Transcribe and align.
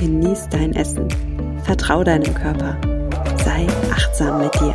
genieß 0.00 0.48
dein 0.48 0.74
Essen, 0.74 1.06
vertrau 1.64 2.02
deinem 2.02 2.32
Körper, 2.32 2.80
sei 3.44 3.66
achtsam 3.90 4.40
mit 4.40 4.54
dir. 4.54 4.74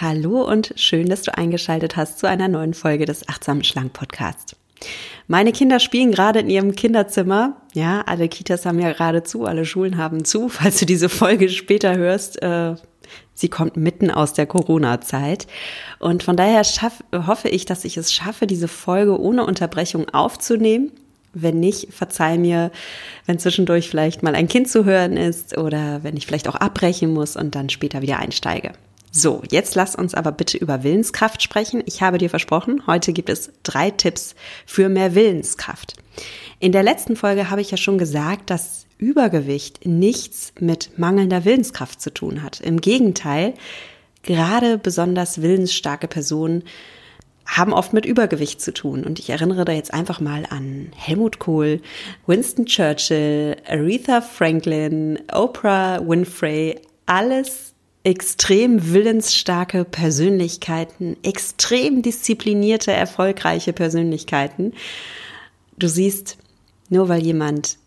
Hallo 0.00 0.42
und 0.42 0.72
schön, 0.76 1.10
dass 1.10 1.20
du 1.20 1.36
eingeschaltet 1.36 1.98
hast 1.98 2.18
zu 2.18 2.26
einer 2.26 2.48
neuen 2.48 2.72
Folge 2.72 3.04
des 3.04 3.28
Achtsamen 3.28 3.62
Schlank 3.62 3.92
Podcast. 3.92 4.56
Meine 5.28 5.52
Kinder 5.52 5.80
spielen 5.80 6.12
gerade 6.12 6.38
in 6.38 6.48
ihrem 6.48 6.74
Kinderzimmer. 6.74 7.60
Ja, 7.74 8.00
alle 8.06 8.28
Kitas 8.30 8.64
haben 8.64 8.78
ja 8.78 8.92
gerade 8.92 9.22
zu, 9.22 9.44
alle 9.44 9.66
Schulen 9.66 9.98
haben 9.98 10.24
zu. 10.24 10.48
Falls 10.48 10.78
du 10.78 10.86
diese 10.86 11.10
Folge 11.10 11.50
später 11.50 11.94
hörst, 11.98 12.42
äh, 12.42 12.76
sie 13.34 13.48
kommt 13.48 13.76
mitten 13.76 14.10
aus 14.10 14.32
der 14.32 14.46
Corona-Zeit. 14.46 15.46
Und 15.98 16.22
von 16.22 16.36
daher 16.36 16.64
schaff, 16.64 17.02
hoffe 17.12 17.48
ich, 17.48 17.64
dass 17.64 17.84
ich 17.84 17.96
es 17.96 18.12
schaffe, 18.12 18.46
diese 18.46 18.68
Folge 18.68 19.18
ohne 19.18 19.44
Unterbrechung 19.44 20.08
aufzunehmen. 20.10 20.92
Wenn 21.32 21.60
nicht, 21.60 21.92
verzeih 21.92 22.38
mir, 22.38 22.72
wenn 23.26 23.38
zwischendurch 23.38 23.88
vielleicht 23.88 24.22
mal 24.22 24.34
ein 24.34 24.48
Kind 24.48 24.68
zu 24.68 24.84
hören 24.84 25.16
ist 25.16 25.56
oder 25.56 26.02
wenn 26.02 26.16
ich 26.16 26.26
vielleicht 26.26 26.48
auch 26.48 26.56
abbrechen 26.56 27.12
muss 27.12 27.36
und 27.36 27.54
dann 27.54 27.68
später 27.68 28.02
wieder 28.02 28.18
einsteige. 28.18 28.72
So, 29.12 29.42
jetzt 29.50 29.74
lass 29.74 29.96
uns 29.96 30.14
aber 30.14 30.30
bitte 30.30 30.56
über 30.56 30.84
Willenskraft 30.84 31.42
sprechen. 31.42 31.82
Ich 31.86 32.00
habe 32.00 32.18
dir 32.18 32.30
versprochen, 32.30 32.86
heute 32.86 33.12
gibt 33.12 33.28
es 33.28 33.50
drei 33.64 33.90
Tipps 33.90 34.36
für 34.66 34.88
mehr 34.88 35.16
Willenskraft. 35.16 35.94
In 36.60 36.70
der 36.70 36.84
letzten 36.84 37.16
Folge 37.16 37.50
habe 37.50 37.60
ich 37.60 37.72
ja 37.72 37.76
schon 37.76 37.98
gesagt, 37.98 38.50
dass 38.50 38.86
Übergewicht 39.00 39.86
nichts 39.86 40.52
mit 40.60 40.98
mangelnder 40.98 41.44
Willenskraft 41.44 42.00
zu 42.00 42.12
tun 42.12 42.42
hat. 42.42 42.60
Im 42.60 42.80
Gegenteil, 42.80 43.54
gerade 44.22 44.78
besonders 44.78 45.42
willensstarke 45.42 46.06
Personen 46.06 46.64
haben 47.46 47.72
oft 47.72 47.92
mit 47.92 48.06
Übergewicht 48.06 48.60
zu 48.60 48.72
tun. 48.72 49.02
Und 49.04 49.18
ich 49.18 49.30
erinnere 49.30 49.64
da 49.64 49.72
jetzt 49.72 49.92
einfach 49.92 50.20
mal 50.20 50.46
an 50.48 50.92
Helmut 50.94 51.40
Kohl, 51.40 51.80
Winston 52.26 52.66
Churchill, 52.66 53.56
Aretha 53.66 54.20
Franklin, 54.20 55.18
Oprah 55.32 56.00
Winfrey, 56.06 56.78
alles 57.06 57.74
extrem 58.04 58.92
willensstarke 58.92 59.84
Persönlichkeiten, 59.84 61.16
extrem 61.22 62.02
disziplinierte, 62.02 62.92
erfolgreiche 62.92 63.72
Persönlichkeiten. 63.72 64.72
Du 65.76 65.88
siehst, 65.88 66.38
nur 66.88 67.08
weil 67.08 67.22
jemand 67.22 67.79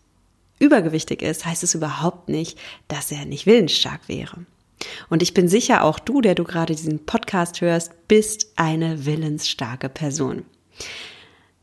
übergewichtig 0.58 1.22
ist, 1.22 1.44
heißt 1.46 1.62
es 1.62 1.74
überhaupt 1.74 2.28
nicht, 2.28 2.58
dass 2.88 3.12
er 3.12 3.24
nicht 3.24 3.46
willensstark 3.46 4.08
wäre. 4.08 4.46
Und 5.08 5.22
ich 5.22 5.34
bin 5.34 5.48
sicher, 5.48 5.84
auch 5.84 5.98
du, 5.98 6.20
der 6.20 6.34
du 6.34 6.44
gerade 6.44 6.74
diesen 6.74 7.04
Podcast 7.06 7.60
hörst, 7.60 8.08
bist 8.08 8.52
eine 8.56 9.06
willensstarke 9.06 9.88
Person. 9.88 10.44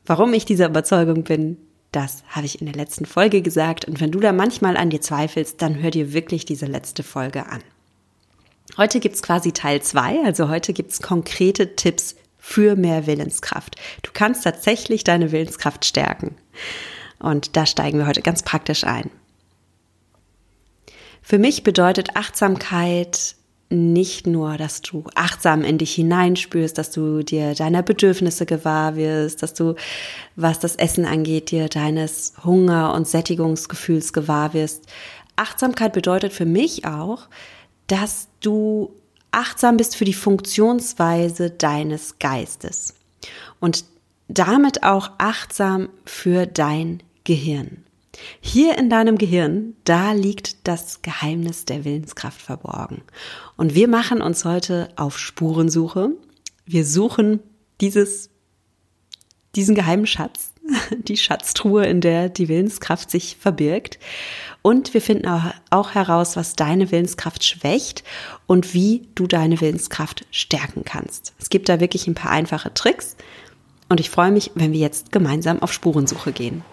Warum 0.05 0.33
ich 0.33 0.45
dieser 0.45 0.67
Überzeugung 0.67 1.23
bin, 1.23 1.57
das 1.91 2.23
habe 2.29 2.45
ich 2.45 2.61
in 2.61 2.67
der 2.67 2.75
letzten 2.75 3.05
Folge 3.05 3.41
gesagt. 3.41 3.85
Und 3.85 3.99
wenn 3.99 4.11
du 4.11 4.19
da 4.19 4.31
manchmal 4.31 4.77
an 4.77 4.89
dir 4.89 5.01
zweifelst, 5.01 5.61
dann 5.61 5.81
hör 5.81 5.91
dir 5.91 6.13
wirklich 6.13 6.45
diese 6.45 6.65
letzte 6.65 7.03
Folge 7.03 7.47
an. 7.47 7.61
Heute 8.77 9.01
gibt's 9.01 9.21
quasi 9.21 9.51
Teil 9.51 9.81
zwei, 9.81 10.23
also 10.23 10.47
heute 10.47 10.71
gibt's 10.71 11.01
konkrete 11.01 11.75
Tipps 11.75 12.15
für 12.37 12.75
mehr 12.75 13.05
Willenskraft. 13.05 13.75
Du 14.01 14.11
kannst 14.13 14.45
tatsächlich 14.45 15.03
deine 15.03 15.31
Willenskraft 15.31 15.85
stärken. 15.85 16.35
Und 17.21 17.55
da 17.55 17.65
steigen 17.65 17.99
wir 17.99 18.07
heute 18.07 18.21
ganz 18.21 18.43
praktisch 18.43 18.83
ein. 18.83 19.09
Für 21.21 21.37
mich 21.37 21.63
bedeutet 21.63 22.15
Achtsamkeit 22.15 23.35
nicht 23.69 24.27
nur, 24.27 24.57
dass 24.57 24.81
du 24.81 25.05
achtsam 25.15 25.63
in 25.63 25.77
dich 25.77 25.93
hineinspürst, 25.95 26.77
dass 26.77 26.91
du 26.91 27.23
dir 27.23 27.55
deiner 27.55 27.81
Bedürfnisse 27.81 28.45
gewahr 28.45 28.97
wirst, 28.97 29.41
dass 29.43 29.53
du, 29.53 29.75
was 30.35 30.59
das 30.59 30.75
Essen 30.75 31.05
angeht, 31.05 31.51
dir 31.51 31.69
deines 31.69 32.33
Hunger- 32.43 32.93
und 32.93 33.07
Sättigungsgefühls 33.07 34.11
gewahr 34.11 34.53
wirst. 34.53 34.87
Achtsamkeit 35.37 35.93
bedeutet 35.93 36.33
für 36.33 36.45
mich 36.45 36.85
auch, 36.85 37.29
dass 37.87 38.27
du 38.41 38.93
achtsam 39.31 39.77
bist 39.77 39.95
für 39.95 40.05
die 40.05 40.13
Funktionsweise 40.13 41.49
deines 41.49 42.19
Geistes 42.19 42.93
und 43.61 43.85
damit 44.27 44.83
auch 44.83 45.11
achtsam 45.17 45.89
für 46.05 46.45
dein 46.45 47.01
Gehirn. 47.23 47.83
Hier 48.39 48.77
in 48.77 48.89
deinem 48.89 49.17
Gehirn, 49.17 49.75
da 49.83 50.11
liegt 50.11 50.67
das 50.67 51.01
Geheimnis 51.01 51.65
der 51.65 51.85
Willenskraft 51.85 52.41
verborgen. 52.41 53.01
Und 53.57 53.75
wir 53.75 53.87
machen 53.87 54.21
uns 54.21 54.45
heute 54.45 54.89
auf 54.95 55.17
Spurensuche. 55.17 56.11
Wir 56.65 56.85
suchen 56.85 57.39
dieses, 57.79 58.29
diesen 59.55 59.75
geheimen 59.75 60.07
Schatz, 60.07 60.51
die 60.97 61.17
Schatztruhe, 61.17 61.85
in 61.85 62.01
der 62.01 62.29
die 62.29 62.49
Willenskraft 62.49 63.09
sich 63.09 63.37
verbirgt. 63.39 63.97
Und 64.61 64.93
wir 64.93 65.01
finden 65.01 65.27
auch 65.69 65.95
heraus, 65.95 66.35
was 66.35 66.55
deine 66.55 66.91
Willenskraft 66.91 67.43
schwächt 67.43 68.03
und 68.45 68.73
wie 68.73 69.07
du 69.15 69.25
deine 69.25 69.59
Willenskraft 69.61 70.25
stärken 70.31 70.83
kannst. 70.83 71.33
Es 71.39 71.49
gibt 71.49 71.69
da 71.69 71.79
wirklich 71.79 72.07
ein 72.07 72.15
paar 72.15 72.31
einfache 72.31 72.73
Tricks 72.73 73.15
und 73.89 73.99
ich 73.99 74.09
freue 74.09 74.31
mich, 74.31 74.51
wenn 74.55 74.73
wir 74.73 74.79
jetzt 74.79 75.11
gemeinsam 75.11 75.61
auf 75.61 75.73
Spurensuche 75.73 76.31
gehen. 76.31 76.63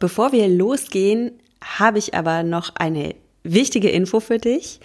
Bevor 0.00 0.32
wir 0.32 0.48
losgehen, 0.48 1.30
habe 1.62 1.98
ich 1.98 2.14
aber 2.14 2.42
noch 2.42 2.74
eine 2.74 3.14
wichtige 3.44 3.90
Info 3.90 4.18
für 4.18 4.38
dich. 4.38 4.80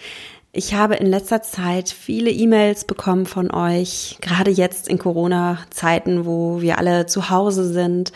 Ich 0.51 0.75
habe 0.75 0.95
in 0.95 1.07
letzter 1.07 1.41
Zeit 1.41 1.89
viele 1.89 2.29
E-Mails 2.29 2.85
bekommen 2.85 3.25
von 3.25 3.51
euch, 3.51 4.17
gerade 4.21 4.51
jetzt 4.51 4.87
in 4.87 4.99
Corona-Zeiten, 4.99 6.25
wo 6.25 6.61
wir 6.61 6.77
alle 6.77 7.07
zu 7.07 7.31
Hause 7.31 7.73
sind 7.73 8.13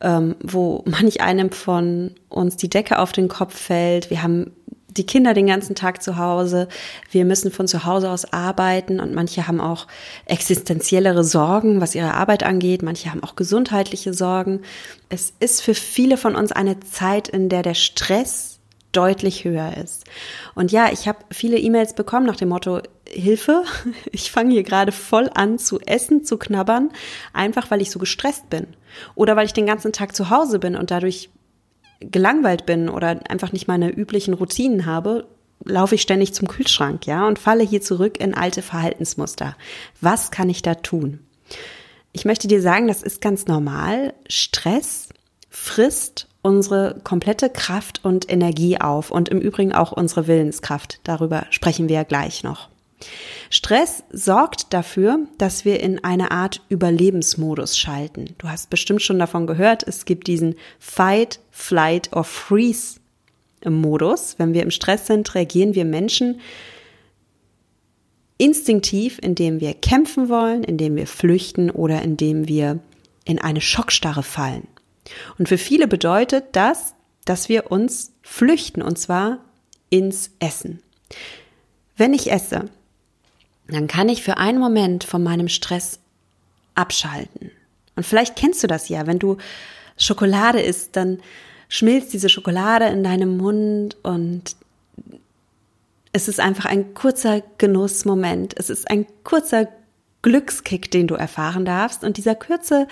ähm, 0.00 0.36
wo 0.42 0.82
manch 0.86 1.20
einem 1.20 1.50
von 1.50 2.14
uns 2.28 2.56
die 2.56 2.70
Decke 2.70 2.98
auf 2.98 3.12
den 3.12 3.28
Kopf 3.28 3.56
fällt. 3.58 4.10
Wir 4.10 4.22
haben 4.22 4.52
die 4.96 5.06
Kinder 5.06 5.34
den 5.34 5.46
ganzen 5.46 5.74
Tag 5.74 6.02
zu 6.02 6.16
Hause. 6.16 6.68
Wir 7.10 7.24
müssen 7.24 7.50
von 7.50 7.68
zu 7.68 7.84
Hause 7.84 8.10
aus 8.10 8.32
arbeiten 8.32 9.00
und 9.00 9.14
manche 9.14 9.46
haben 9.46 9.60
auch 9.60 9.86
existenziellere 10.26 11.24
Sorgen, 11.24 11.80
was 11.80 11.94
ihre 11.94 12.14
Arbeit 12.14 12.42
angeht. 12.42 12.82
Manche 12.82 13.10
haben 13.10 13.22
auch 13.22 13.36
gesundheitliche 13.36 14.14
Sorgen. 14.14 14.62
Es 15.08 15.32
ist 15.40 15.62
für 15.62 15.74
viele 15.74 16.16
von 16.16 16.34
uns 16.34 16.52
eine 16.52 16.80
Zeit, 16.80 17.28
in 17.28 17.48
der 17.48 17.62
der 17.62 17.74
Stress 17.74 18.60
deutlich 18.92 19.44
höher 19.44 19.76
ist. 19.76 20.04
Und 20.54 20.72
ja, 20.72 20.90
ich 20.92 21.06
habe 21.06 21.18
viele 21.30 21.58
E-Mails 21.58 21.94
bekommen 21.94 22.26
nach 22.26 22.36
dem 22.36 22.48
Motto, 22.48 22.80
Hilfe, 23.08 23.64
ich 24.12 24.30
fange 24.30 24.52
hier 24.52 24.62
gerade 24.62 24.92
voll 24.92 25.30
an 25.34 25.58
zu 25.58 25.80
essen, 25.80 26.24
zu 26.24 26.38
knabbern, 26.38 26.90
einfach 27.32 27.70
weil 27.70 27.82
ich 27.82 27.90
so 27.90 27.98
gestresst 27.98 28.50
bin. 28.50 28.66
Oder 29.14 29.36
weil 29.36 29.46
ich 29.46 29.52
den 29.52 29.66
ganzen 29.66 29.92
Tag 29.92 30.16
zu 30.16 30.30
Hause 30.30 30.58
bin 30.58 30.76
und 30.76 30.90
dadurch 30.90 31.30
gelangweilt 32.00 32.66
bin 32.66 32.88
oder 32.88 33.20
einfach 33.28 33.52
nicht 33.52 33.68
meine 33.68 33.90
üblichen 33.90 34.34
Routinen 34.34 34.86
habe, 34.86 35.26
laufe 35.64 35.94
ich 35.94 36.02
ständig 36.02 36.34
zum 36.34 36.48
Kühlschrank, 36.48 37.06
ja, 37.06 37.26
und 37.26 37.38
falle 37.38 37.64
hier 37.64 37.82
zurück 37.82 38.18
in 38.18 38.34
alte 38.34 38.62
Verhaltensmuster. 38.62 39.56
Was 40.00 40.30
kann 40.30 40.48
ich 40.48 40.62
da 40.62 40.74
tun? 40.74 41.20
Ich 42.12 42.24
möchte 42.24 42.48
dir 42.48 42.62
sagen, 42.62 42.88
das 42.88 43.02
ist 43.02 43.20
ganz 43.20 43.46
normal. 43.46 44.14
Stress 44.28 45.10
frisst 45.50 46.26
unsere 46.42 47.00
komplette 47.04 47.50
Kraft 47.50 48.04
und 48.04 48.30
Energie 48.30 48.80
auf 48.80 49.10
und 49.10 49.28
im 49.28 49.40
Übrigen 49.40 49.74
auch 49.74 49.92
unsere 49.92 50.26
Willenskraft. 50.26 51.00
Darüber 51.04 51.46
sprechen 51.50 51.88
wir 51.88 51.96
ja 51.96 52.02
gleich 52.04 52.42
noch. 52.42 52.69
Stress 53.48 54.04
sorgt 54.10 54.72
dafür, 54.72 55.20
dass 55.38 55.64
wir 55.64 55.80
in 55.80 56.04
eine 56.04 56.30
Art 56.30 56.60
Überlebensmodus 56.68 57.78
schalten. 57.78 58.34
Du 58.38 58.48
hast 58.48 58.70
bestimmt 58.70 59.02
schon 59.02 59.18
davon 59.18 59.46
gehört, 59.46 59.86
es 59.86 60.04
gibt 60.04 60.26
diesen 60.26 60.54
Fight, 60.78 61.40
Flight 61.50 62.12
or 62.12 62.24
Freeze 62.24 63.00
Modus. 63.64 64.36
Wenn 64.38 64.54
wir 64.54 64.62
im 64.62 64.70
Stress 64.70 65.06
sind, 65.06 65.34
reagieren 65.34 65.74
wir 65.74 65.84
Menschen 65.84 66.40
instinktiv, 68.38 69.18
indem 69.20 69.60
wir 69.60 69.74
kämpfen 69.74 70.30
wollen, 70.30 70.64
indem 70.64 70.96
wir 70.96 71.06
flüchten 71.06 71.70
oder 71.70 72.00
indem 72.00 72.48
wir 72.48 72.78
in 73.26 73.38
eine 73.38 73.60
Schockstarre 73.60 74.22
fallen. 74.22 74.66
Und 75.38 75.48
für 75.48 75.58
viele 75.58 75.86
bedeutet 75.86 76.44
das, 76.52 76.94
dass 77.26 77.50
wir 77.50 77.70
uns 77.70 78.12
flüchten 78.22 78.80
und 78.80 78.98
zwar 78.98 79.44
ins 79.90 80.30
Essen. 80.38 80.80
Wenn 81.96 82.14
ich 82.14 82.32
esse, 82.32 82.70
dann 83.74 83.86
kann 83.86 84.08
ich 84.08 84.22
für 84.22 84.38
einen 84.38 84.58
Moment 84.58 85.04
von 85.04 85.22
meinem 85.22 85.48
Stress 85.48 86.00
abschalten. 86.74 87.50
Und 87.96 88.06
vielleicht 88.06 88.36
kennst 88.36 88.62
du 88.62 88.66
das 88.66 88.88
ja, 88.88 89.06
wenn 89.06 89.18
du 89.18 89.36
Schokolade 89.96 90.60
isst, 90.60 90.96
dann 90.96 91.20
schmilzt 91.68 92.12
diese 92.12 92.28
Schokolade 92.28 92.86
in 92.86 93.04
deinem 93.04 93.36
Mund 93.36 93.96
und 94.02 94.56
es 96.12 96.28
ist 96.28 96.40
einfach 96.40 96.64
ein 96.64 96.94
kurzer 96.94 97.42
Genussmoment. 97.58 98.54
Es 98.56 98.70
ist 98.70 98.90
ein 98.90 99.06
kurzer 99.22 99.68
Glückskick, 100.22 100.90
den 100.90 101.06
du 101.06 101.14
erfahren 101.14 101.64
darfst. 101.64 102.04
Und 102.04 102.16
dieser 102.16 102.34
kurze, 102.34 102.88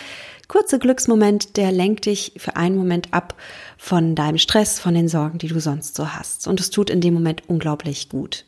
kurze 0.47 0.79
Glücksmoment, 0.79 1.57
der 1.57 1.73
lenkt 1.73 2.07
dich 2.07 2.33
für 2.37 2.57
einen 2.57 2.77
Moment 2.77 3.13
ab 3.13 3.35
von 3.77 4.15
deinem 4.15 4.39
Stress, 4.39 4.79
von 4.79 4.95
den 4.95 5.09
Sorgen, 5.09 5.39
die 5.39 5.49
du 5.49 5.61
sonst 5.61 5.97
so 5.97 6.15
hast. 6.15 6.47
Und 6.47 6.61
es 6.61 6.71
tut 6.71 6.91
in 6.91 7.01
dem 7.01 7.15
Moment 7.15 7.43
unglaublich 7.49 8.09
gut. 8.09 8.45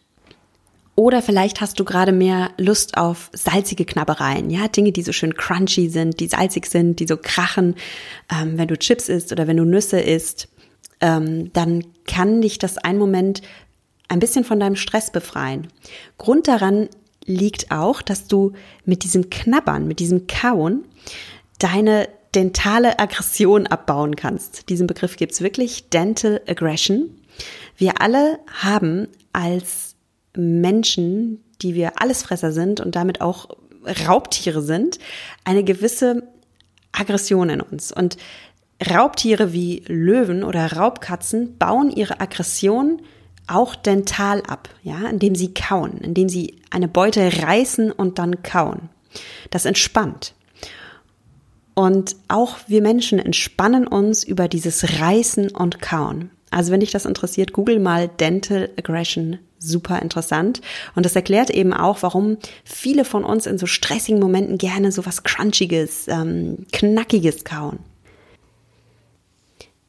Oder 1.00 1.22
vielleicht 1.22 1.62
hast 1.62 1.80
du 1.80 1.86
gerade 1.86 2.12
mehr 2.12 2.50
Lust 2.58 2.98
auf 2.98 3.30
salzige 3.32 3.86
Knabbereien, 3.86 4.50
ja, 4.50 4.68
Dinge, 4.68 4.92
die 4.92 5.00
so 5.02 5.12
schön 5.12 5.34
crunchy 5.34 5.88
sind, 5.88 6.20
die 6.20 6.26
salzig 6.26 6.66
sind, 6.66 7.00
die 7.00 7.06
so 7.06 7.16
krachen. 7.16 7.74
Ähm, 8.30 8.58
wenn 8.58 8.68
du 8.68 8.76
Chips 8.76 9.08
isst 9.08 9.32
oder 9.32 9.46
wenn 9.46 9.56
du 9.56 9.64
Nüsse 9.64 9.98
isst, 9.98 10.48
ähm, 11.00 11.54
dann 11.54 11.86
kann 12.06 12.42
dich 12.42 12.58
das 12.58 12.76
einen 12.76 12.98
Moment 12.98 13.40
ein 14.08 14.18
bisschen 14.18 14.44
von 14.44 14.60
deinem 14.60 14.76
Stress 14.76 15.10
befreien. 15.10 15.68
Grund 16.18 16.48
daran 16.48 16.90
liegt 17.24 17.70
auch, 17.70 18.02
dass 18.02 18.26
du 18.26 18.52
mit 18.84 19.02
diesem 19.02 19.30
Knabbern, 19.30 19.88
mit 19.88 20.00
diesem 20.00 20.26
Kauen 20.26 20.84
deine 21.58 22.10
dentale 22.34 22.98
Aggression 22.98 23.66
abbauen 23.66 24.16
kannst. 24.16 24.68
Diesen 24.68 24.86
Begriff 24.86 25.16
gibt's 25.16 25.40
wirklich, 25.40 25.88
Dental 25.88 26.42
Aggression. 26.46 27.08
Wir 27.78 28.02
alle 28.02 28.38
haben 28.52 29.08
als 29.32 29.89
Menschen, 30.36 31.42
die 31.62 31.74
wir 31.74 32.00
Allesfresser 32.00 32.52
sind 32.52 32.80
und 32.80 32.94
damit 32.96 33.20
auch 33.20 33.48
Raubtiere 34.06 34.62
sind, 34.62 34.98
eine 35.44 35.64
gewisse 35.64 36.22
Aggression 36.92 37.50
in 37.50 37.60
uns. 37.60 37.92
Und 37.92 38.16
Raubtiere 38.88 39.52
wie 39.52 39.82
Löwen 39.86 40.42
oder 40.42 40.72
Raubkatzen 40.72 41.58
bauen 41.58 41.90
ihre 41.90 42.20
Aggression 42.20 43.02
auch 43.46 43.74
dental 43.74 44.42
ab, 44.42 44.68
ja, 44.82 45.08
indem 45.08 45.34
sie 45.34 45.52
kauen, 45.52 45.98
indem 45.98 46.28
sie 46.28 46.60
eine 46.70 46.88
Beute 46.88 47.42
reißen 47.42 47.90
und 47.90 48.18
dann 48.18 48.42
kauen. 48.42 48.88
Das 49.50 49.64
entspannt. 49.64 50.34
Und 51.74 52.16
auch 52.28 52.58
wir 52.66 52.82
Menschen 52.82 53.18
entspannen 53.18 53.86
uns 53.86 54.24
über 54.24 54.48
dieses 54.48 55.00
Reißen 55.00 55.50
und 55.50 55.80
Kauen. 55.80 56.30
Also 56.50 56.72
wenn 56.72 56.80
dich 56.80 56.90
das 56.90 57.04
interessiert, 57.04 57.52
google 57.52 57.78
mal 57.78 58.08
Dental 58.08 58.70
Aggression. 58.76 59.38
Super 59.58 60.00
interessant. 60.00 60.60
Und 60.94 61.04
das 61.04 61.14
erklärt 61.14 61.50
eben 61.50 61.72
auch, 61.72 62.02
warum 62.02 62.38
viele 62.64 63.04
von 63.04 63.24
uns 63.24 63.46
in 63.46 63.58
so 63.58 63.66
stressigen 63.66 64.20
Momenten 64.20 64.58
gerne 64.58 64.90
so 64.90 65.04
was 65.06 65.22
Crunchiges, 65.22 66.08
ähm, 66.08 66.66
Knackiges 66.72 67.44
kauen. 67.44 67.78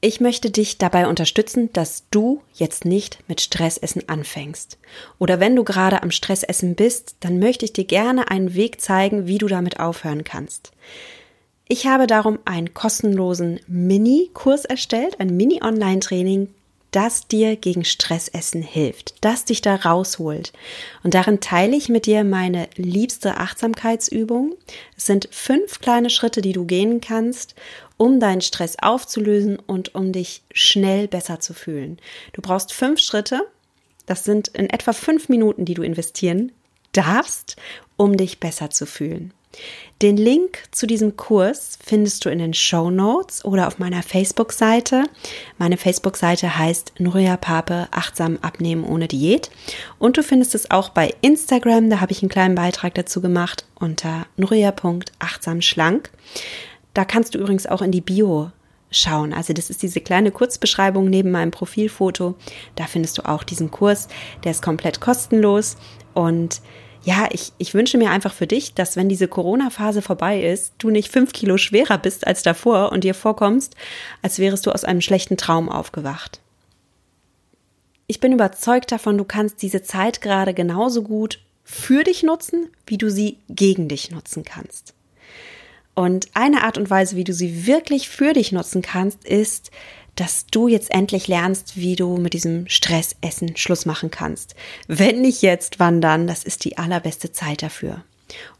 Ich 0.04 0.20
möchte 0.20 0.50
dich 0.50 0.80
dabei 0.80 1.08
unterstützen, 1.08 1.72
dass 1.74 2.06
du 2.10 2.42
jetzt 2.56 2.86
nicht 2.86 3.20
mit 3.28 3.40
Stressessen 3.40 4.10
anfängst. 4.10 4.80
Oder 5.20 5.40
wenn 5.40 5.56
du 5.56 5.64
gerade 5.64 6.02
am 6.02 6.10
Stressessen 6.10 6.74
bist, 6.74 7.18
dann 7.20 7.38
möchte 7.38 7.66
ich 7.66 7.74
dir 7.74 7.86
gerne 7.86 8.32
einen 8.32 8.56
Weg 8.56 8.82
zeigen, 8.82 9.28
wie 9.28 9.38
du 9.38 9.48
damit 9.48 9.80
aufhören 9.80 10.24
kannst. 10.24 10.72
Ich 11.72 11.88
habe 11.88 12.06
darum 12.06 12.38
einen 12.44 12.74
kostenlosen 12.74 13.62
Mini-Kurs 13.66 14.66
erstellt, 14.66 15.22
ein 15.22 15.38
Mini-Online-Training, 15.38 16.50
das 16.92 17.30
dir 17.30 17.56
gegen 17.56 17.86
Stressessen 17.86 18.62
hilft, 18.62 19.16
das 19.24 19.46
dich 19.46 19.62
da 19.62 19.78
rausholt. 19.78 20.52
Und 21.02 21.14
darin 21.14 21.40
teile 21.40 21.78
ich 21.78 21.88
mit 21.88 22.08
dir 22.08 22.26
meine 22.26 22.68
liebste 22.76 23.38
Achtsamkeitsübung. 23.38 24.56
Es 24.98 25.06
sind 25.06 25.30
fünf 25.32 25.80
kleine 25.80 26.10
Schritte, 26.10 26.42
die 26.42 26.52
du 26.52 26.66
gehen 26.66 27.00
kannst, 27.00 27.56
um 27.96 28.20
deinen 28.20 28.42
Stress 28.42 28.76
aufzulösen 28.78 29.58
und 29.58 29.96
um 29.96 30.12
dich 30.12 30.42
schnell 30.52 31.08
besser 31.08 31.40
zu 31.40 31.54
fühlen. 31.54 32.00
Du 32.34 32.42
brauchst 32.42 32.74
fünf 32.74 33.00
Schritte. 33.00 33.48
Das 34.08 34.26
sind 34.26 34.50
in 34.50 34.70
etwa 34.70 34.92
fünf 34.92 35.30
Minuten, 35.30 35.64
die 35.64 35.76
du 35.76 35.84
investieren 35.84 36.52
darfst, 36.92 37.56
um 37.96 38.18
dich 38.18 38.42
besser 38.42 38.72
zu 38.72 38.86
fühlen. 38.86 39.34
Den 40.02 40.18
Link 40.18 40.64
zu 40.72 40.88
diesem 40.88 41.16
Kurs 41.16 41.78
findest 41.86 42.26
du 42.26 42.30
in 42.30 42.40
den 42.40 42.56
Show 42.56 42.90
Notes 42.90 43.46
oder 43.46 43.68
auf 43.68 43.78
meiner 43.78 44.02
Facebook-Seite. 44.02 45.04
Meine 45.60 45.78
Facebook-Seite 45.78 46.58
heißt 46.58 46.94
Nuria 46.98 47.38
Pape 47.38 47.88
Achtsam 47.92 48.40
Abnehmen 48.42 48.84
ohne 48.84 49.08
Diät. 49.08 49.52
Und 50.00 50.18
du 50.18 50.24
findest 50.24 50.56
es 50.56 50.72
auch 50.72 50.90
bei 50.90 51.14
Instagram. 51.22 51.92
Da 51.92 52.02
habe 52.02 52.14
ich 52.14 52.24
einen 52.24 52.30
kleinen 52.30 52.56
Beitrag 52.56 52.96
dazu 52.96 53.22
gemacht 53.22 53.68
unter 53.76 54.26
nuria.achtsamschlank. 54.38 56.10
Da 56.96 57.06
kannst 57.06 57.36
du 57.36 57.38
übrigens 57.38 57.68
auch 57.68 57.84
in 57.84 57.92
die 57.92 58.02
Bio 58.02 58.50
schauen. 58.90 59.34
Also 59.34 59.54
das 59.54 59.70
ist 59.70 59.84
diese 59.84 60.02
kleine 60.02 60.32
Kurzbeschreibung 60.32 61.12
neben 61.12 61.30
meinem 61.30 61.52
Profilfoto. 61.52 62.34
Da 62.76 62.86
findest 62.86 63.20
du 63.20 63.30
auch 63.30 63.44
diesen 63.44 63.70
Kurs. 63.70 64.08
Der 64.44 64.50
ist 64.50 64.64
komplett 64.64 65.00
kostenlos 65.00 65.78
und 66.16 66.60
ja, 67.04 67.28
ich, 67.32 67.52
ich 67.58 67.74
wünsche 67.74 67.98
mir 67.98 68.12
einfach 68.12 68.34
für 68.34 68.48
dich, 68.48 68.74
dass 68.74 68.96
wenn 68.96 69.10
diese 69.10 69.28
Corona-Phase 69.28 70.02
vorbei 70.02 70.44
ist, 70.44 70.74
du 70.78 70.90
nicht 70.90 71.12
fünf 71.12 71.34
Kilo 71.34 71.58
schwerer 71.58 71.98
bist 71.98 72.28
als 72.28 72.44
davor 72.44 72.92
und 72.92 73.04
dir 73.04 73.16
vorkommst, 73.16 73.76
als 74.22 74.38
wärest 74.38 74.66
du 74.66 74.72
aus 74.72 74.84
einem 74.84 75.02
schlechten 75.02 75.38
Traum 75.38 75.70
aufgewacht. 75.70 76.42
Ich 78.06 78.20
bin 78.20 78.34
überzeugt 78.34 78.92
davon, 78.92 79.18
du 79.18 79.24
kannst 79.24 79.62
diese 79.62 79.82
Zeit 79.82 80.22
gerade 80.22 80.54
genauso 80.54 81.02
gut 81.02 81.40
für 81.64 82.04
dich 82.04 82.24
nutzen, 82.24 82.70
wie 82.86 82.98
du 82.98 83.10
sie 83.10 83.38
gegen 83.50 83.88
dich 83.88 84.12
nutzen 84.12 84.44
kannst. 84.44 84.94
Und 85.94 86.28
eine 86.34 86.64
Art 86.64 86.78
und 86.78 86.90
Weise, 86.90 87.16
wie 87.16 87.24
du 87.24 87.34
sie 87.34 87.66
wirklich 87.68 88.10
für 88.10 88.34
dich 88.34 88.52
nutzen 88.52 88.82
kannst, 88.82 89.26
ist, 89.26 89.72
dass 90.16 90.46
du 90.48 90.68
jetzt 90.68 90.92
endlich 90.92 91.28
lernst, 91.28 91.78
wie 91.78 91.96
du 91.96 92.18
mit 92.18 92.34
diesem 92.34 92.68
Stressessen 92.68 93.56
Schluss 93.56 93.86
machen 93.86 94.12
kannst. 94.12 94.56
Wenn 94.88 95.22
nicht 95.22 95.42
jetzt, 95.42 95.80
wann 95.80 96.02
dann? 96.02 96.28
Das 96.28 96.44
ist 96.44 96.66
die 96.66 96.78
allerbeste 96.78 97.32
Zeit 97.32 97.64
dafür. 97.64 98.04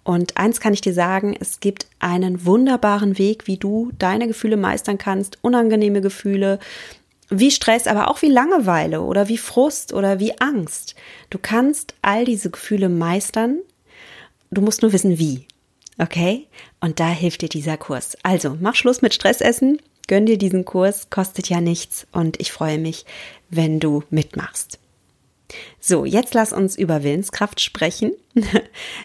Und 0.04 0.38
eins 0.38 0.60
kann 0.60 0.74
ich 0.74 0.82
dir 0.82 0.94
sagen, 0.94 1.36
es 1.40 1.60
gibt 1.60 1.88
einen 2.00 2.46
wunderbaren 2.46 3.18
Weg, 3.18 3.48
wie 3.48 3.58
du 3.58 3.92
deine 3.98 4.28
Gefühle 4.28 4.58
meistern 4.58 4.98
kannst, 4.98 5.38
unangenehme 5.42 6.02
Gefühle, 6.02 6.60
wie 7.30 7.52
Stress, 7.52 7.88
aber 7.88 8.10
auch 8.10 8.22
wie 8.22 8.30
Langeweile 8.30 9.02
oder 9.02 9.30
wie 9.30 9.38
Frust 9.38 9.94
oder 9.94 10.20
wie 10.20 10.38
Angst. 10.40 10.96
Du 11.30 11.38
kannst 11.38 11.94
all 12.02 12.26
diese 12.26 12.50
Gefühle 12.50 12.90
meistern. 12.90 13.60
Du 14.50 14.62
musst 14.62 14.82
nur 14.82 14.92
wissen, 14.92 15.18
wie. 15.18 15.48
Okay? 15.98 16.48
Und 16.82 17.00
da 17.00 17.10
hilft 17.10 17.42
dir 17.42 17.50
dieser 17.50 17.78
Kurs. 17.78 18.18
Also, 18.24 18.58
mach 18.60 18.76
Schluss 18.76 19.02
mit 19.02 19.14
Stressessen 19.14 19.80
Gönn 20.08 20.26
dir 20.26 20.38
diesen 20.38 20.66
Kurs, 20.66 21.10
kostet 21.10 21.50
ja 21.50 21.62
nichts 21.62 22.08
und 22.12 22.40
ich 22.40 22.52
freue 22.52 22.78
mich, 22.78 23.06
wenn 23.50 23.80
du 23.80 24.04
mitmachst. 24.10 24.80
So, 25.80 26.06
jetzt 26.06 26.34
lass 26.34 26.54
uns 26.54 26.78
über 26.78 27.04
Willenskraft 27.04 27.60
sprechen. 27.60 28.14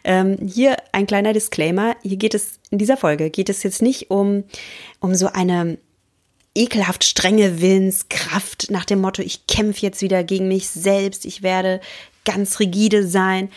ähm, 0.04 0.36
hier 0.46 0.76
ein 0.92 1.06
kleiner 1.06 1.32
Disclaimer. 1.32 1.96
Hier 2.02 2.16
geht 2.16 2.34
es, 2.34 2.60
in 2.70 2.78
dieser 2.78 2.96
Folge 2.96 3.30
geht 3.30 3.48
es 3.48 3.62
jetzt 3.62 3.82
nicht 3.82 4.10
um, 4.10 4.44
um 5.00 5.14
so 5.14 5.26
eine 5.26 5.78
ekelhaft 6.56 7.04
strenge 7.04 7.60
Willenskraft 7.60 8.70
nach 8.70 8.86
dem 8.86 9.00
Motto, 9.00 9.22
ich 9.22 9.46
kämpfe 9.46 9.82
jetzt 9.82 10.00
wieder 10.00 10.24
gegen 10.24 10.48
mich 10.48 10.68
selbst, 10.68 11.26
ich 11.26 11.42
werde 11.42 11.80
ganz 12.24 12.58
rigide 12.58 13.06
sein. 13.06 13.50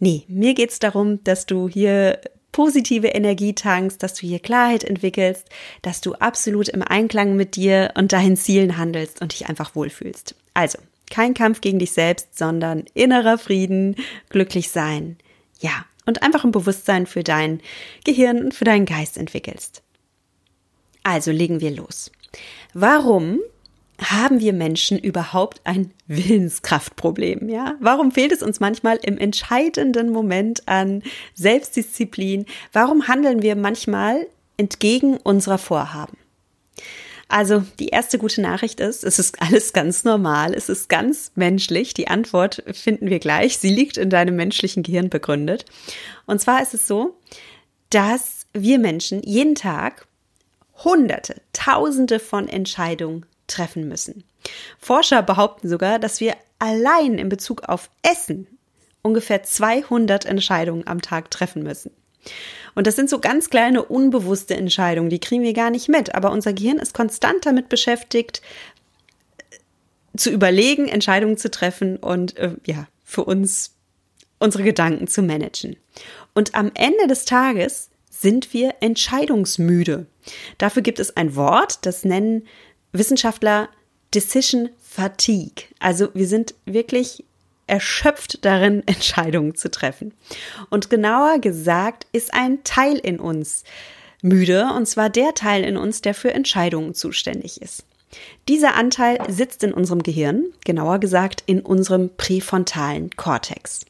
Nee, 0.00 0.24
mir 0.26 0.54
geht 0.54 0.70
es 0.70 0.80
darum, 0.80 1.22
dass 1.22 1.46
du 1.46 1.68
hier 1.68 2.20
positive 2.52 3.08
Energie 3.08 3.54
tankst, 3.54 4.02
dass 4.02 4.14
du 4.14 4.26
hier 4.26 4.38
Klarheit 4.38 4.84
entwickelst, 4.84 5.48
dass 5.82 6.00
du 6.00 6.14
absolut 6.14 6.68
im 6.68 6.82
Einklang 6.82 7.36
mit 7.36 7.56
dir 7.56 7.92
und 7.96 8.12
deinen 8.12 8.36
Zielen 8.36 8.76
handelst 8.76 9.20
und 9.20 9.32
dich 9.32 9.48
einfach 9.48 9.74
wohlfühlst. 9.74 10.34
Also, 10.54 10.78
kein 11.10 11.34
Kampf 11.34 11.60
gegen 11.60 11.78
dich 11.78 11.92
selbst, 11.92 12.38
sondern 12.38 12.84
innerer 12.94 13.38
Frieden, 13.38 13.96
glücklich 14.28 14.70
sein. 14.70 15.16
Ja, 15.60 15.84
und 16.06 16.22
einfach 16.22 16.44
ein 16.44 16.52
Bewusstsein 16.52 17.06
für 17.06 17.22
dein 17.22 17.60
Gehirn 18.04 18.44
und 18.44 18.54
für 18.54 18.64
deinen 18.64 18.86
Geist 18.86 19.18
entwickelst. 19.18 19.82
Also 21.02 21.30
legen 21.30 21.60
wir 21.60 21.70
los. 21.70 22.10
Warum 22.74 23.40
haben 24.02 24.40
wir 24.40 24.52
Menschen 24.52 24.98
überhaupt 24.98 25.60
ein 25.64 25.92
Willenskraftproblem? 26.06 27.48
Ja, 27.48 27.76
warum 27.80 28.12
fehlt 28.12 28.32
es 28.32 28.42
uns 28.42 28.60
manchmal 28.60 28.96
im 29.02 29.18
entscheidenden 29.18 30.10
Moment 30.10 30.66
an 30.66 31.02
Selbstdisziplin? 31.34 32.46
Warum 32.72 33.08
handeln 33.08 33.42
wir 33.42 33.56
manchmal 33.56 34.26
entgegen 34.56 35.16
unserer 35.18 35.58
Vorhaben? 35.58 36.16
Also 37.28 37.62
die 37.78 37.88
erste 37.88 38.18
gute 38.18 38.40
Nachricht 38.40 38.80
ist, 38.80 39.04
es 39.04 39.20
ist 39.20 39.40
alles 39.40 39.72
ganz 39.72 40.02
normal, 40.02 40.52
es 40.52 40.68
ist 40.68 40.88
ganz 40.88 41.30
menschlich. 41.36 41.94
Die 41.94 42.08
Antwort 42.08 42.64
finden 42.72 43.08
wir 43.08 43.20
gleich. 43.20 43.58
Sie 43.58 43.70
liegt 43.70 43.98
in 43.98 44.10
deinem 44.10 44.34
menschlichen 44.34 44.82
Gehirn 44.82 45.10
begründet. 45.10 45.64
Und 46.26 46.40
zwar 46.40 46.60
ist 46.60 46.74
es 46.74 46.88
so, 46.88 47.16
dass 47.90 48.46
wir 48.52 48.80
Menschen 48.80 49.22
jeden 49.22 49.54
Tag 49.54 50.06
Hunderte, 50.82 51.40
Tausende 51.52 52.18
von 52.18 52.48
Entscheidungen 52.48 53.26
treffen 53.50 53.88
müssen. 53.88 54.24
Forscher 54.78 55.22
behaupten 55.22 55.68
sogar, 55.68 55.98
dass 55.98 56.20
wir 56.20 56.34
allein 56.58 57.18
in 57.18 57.28
Bezug 57.28 57.68
auf 57.68 57.90
Essen 58.02 58.46
ungefähr 59.02 59.42
200 59.42 60.26
Entscheidungen 60.26 60.86
am 60.86 61.02
Tag 61.02 61.30
treffen 61.30 61.62
müssen. 61.62 61.90
Und 62.74 62.86
das 62.86 62.96
sind 62.96 63.10
so 63.10 63.18
ganz 63.18 63.50
kleine 63.50 63.82
unbewusste 63.82 64.54
Entscheidungen, 64.54 65.10
die 65.10 65.18
kriegen 65.18 65.42
wir 65.42 65.54
gar 65.54 65.70
nicht 65.70 65.88
mit. 65.88 66.14
Aber 66.14 66.30
unser 66.30 66.52
Gehirn 66.52 66.78
ist 66.78 66.94
konstant 66.94 67.46
damit 67.46 67.68
beschäftigt, 67.68 68.42
zu 70.16 70.30
überlegen, 70.30 70.88
Entscheidungen 70.88 71.36
zu 71.36 71.50
treffen 71.50 71.96
und 71.96 72.36
äh, 72.36 72.56
ja, 72.66 72.88
für 73.04 73.24
uns 73.24 73.76
unsere 74.38 74.64
Gedanken 74.64 75.06
zu 75.06 75.22
managen. 75.22 75.76
Und 76.34 76.54
am 76.54 76.70
Ende 76.74 77.06
des 77.06 77.24
Tages 77.24 77.90
sind 78.10 78.52
wir 78.52 78.74
entscheidungsmüde. 78.80 80.06
Dafür 80.58 80.82
gibt 80.82 81.00
es 81.00 81.16
ein 81.16 81.36
Wort, 81.36 81.86
das 81.86 82.04
nennen 82.04 82.46
Wissenschaftler 82.92 83.68
Decision 84.14 84.70
Fatigue. 84.82 85.66
Also 85.78 86.08
wir 86.14 86.26
sind 86.26 86.54
wirklich 86.64 87.24
erschöpft 87.66 88.44
darin, 88.44 88.82
Entscheidungen 88.86 89.54
zu 89.54 89.70
treffen. 89.70 90.12
Und 90.68 90.90
genauer 90.90 91.38
gesagt 91.38 92.06
ist 92.12 92.34
ein 92.34 92.64
Teil 92.64 92.96
in 92.98 93.20
uns 93.20 93.64
müde, 94.22 94.72
und 94.76 94.86
zwar 94.86 95.08
der 95.08 95.34
Teil 95.34 95.64
in 95.64 95.76
uns, 95.76 96.02
der 96.02 96.14
für 96.14 96.34
Entscheidungen 96.34 96.94
zuständig 96.94 97.62
ist. 97.62 97.84
Dieser 98.48 98.74
Anteil 98.74 99.18
sitzt 99.28 99.62
in 99.62 99.72
unserem 99.72 100.02
Gehirn, 100.02 100.46
genauer 100.64 100.98
gesagt 100.98 101.44
in 101.46 101.60
unserem 101.60 102.10
präfrontalen 102.16 103.10
Kortex. 103.10 103.82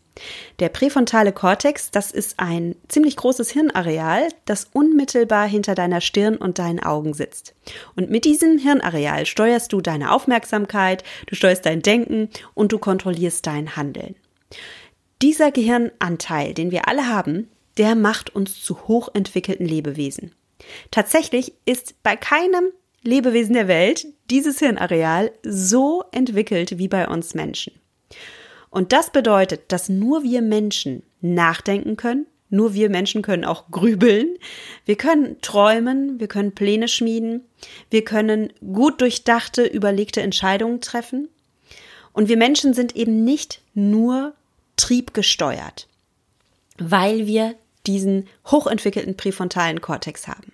Der 0.58 0.68
präfrontale 0.68 1.32
Kortex, 1.32 1.90
das 1.90 2.10
ist 2.10 2.38
ein 2.38 2.76
ziemlich 2.88 3.16
großes 3.16 3.50
Hirnareal, 3.50 4.28
das 4.44 4.68
unmittelbar 4.72 5.48
hinter 5.48 5.74
deiner 5.74 6.00
Stirn 6.00 6.36
und 6.36 6.58
deinen 6.58 6.80
Augen 6.80 7.14
sitzt. 7.14 7.54
Und 7.96 8.10
mit 8.10 8.24
diesem 8.24 8.58
Hirnareal 8.58 9.26
steuerst 9.26 9.72
du 9.72 9.80
deine 9.80 10.12
Aufmerksamkeit, 10.12 11.04
du 11.26 11.34
steuerst 11.34 11.64
dein 11.64 11.82
Denken 11.82 12.28
und 12.54 12.72
du 12.72 12.78
kontrollierst 12.78 13.46
dein 13.46 13.76
Handeln. 13.76 14.16
Dieser 15.22 15.52
Gehirnanteil, 15.52 16.54
den 16.54 16.70
wir 16.70 16.88
alle 16.88 17.08
haben, 17.08 17.48
der 17.76 17.94
macht 17.94 18.34
uns 18.34 18.62
zu 18.62 18.88
hochentwickelten 18.88 19.66
Lebewesen. 19.66 20.34
Tatsächlich 20.90 21.54
ist 21.64 22.02
bei 22.02 22.16
keinem 22.16 22.70
Lebewesen 23.02 23.54
der 23.54 23.68
Welt 23.68 24.06
dieses 24.28 24.58
Hirnareal 24.58 25.32
so 25.42 26.04
entwickelt 26.12 26.78
wie 26.78 26.88
bei 26.88 27.08
uns 27.08 27.34
Menschen. 27.34 27.72
Und 28.70 28.92
das 28.92 29.10
bedeutet, 29.10 29.72
dass 29.72 29.88
nur 29.88 30.22
wir 30.22 30.42
Menschen 30.42 31.02
nachdenken 31.20 31.96
können, 31.96 32.26
nur 32.50 32.74
wir 32.74 32.90
Menschen 32.90 33.22
können 33.22 33.44
auch 33.44 33.70
grübeln, 33.70 34.36
wir 34.84 34.96
können 34.96 35.40
träumen, 35.40 36.18
wir 36.18 36.26
können 36.26 36.52
Pläne 36.52 36.88
schmieden, 36.88 37.44
wir 37.90 38.04
können 38.04 38.52
gut 38.60 39.00
durchdachte, 39.00 39.64
überlegte 39.64 40.20
Entscheidungen 40.20 40.80
treffen. 40.80 41.28
Und 42.12 42.28
wir 42.28 42.36
Menschen 42.36 42.74
sind 42.74 42.96
eben 42.96 43.24
nicht 43.24 43.60
nur 43.74 44.34
triebgesteuert, 44.76 45.86
weil 46.78 47.26
wir 47.26 47.54
diesen 47.86 48.26
hochentwickelten 48.46 49.16
präfrontalen 49.16 49.80
Kortex 49.80 50.26
haben. 50.26 50.52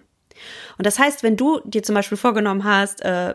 Und 0.77 0.87
das 0.87 0.99
heißt, 0.99 1.23
wenn 1.23 1.37
du 1.37 1.61
dir 1.65 1.83
zum 1.83 1.95
Beispiel 1.95 2.19
vorgenommen 2.19 2.65
hast, 2.65 3.01
äh, 3.03 3.35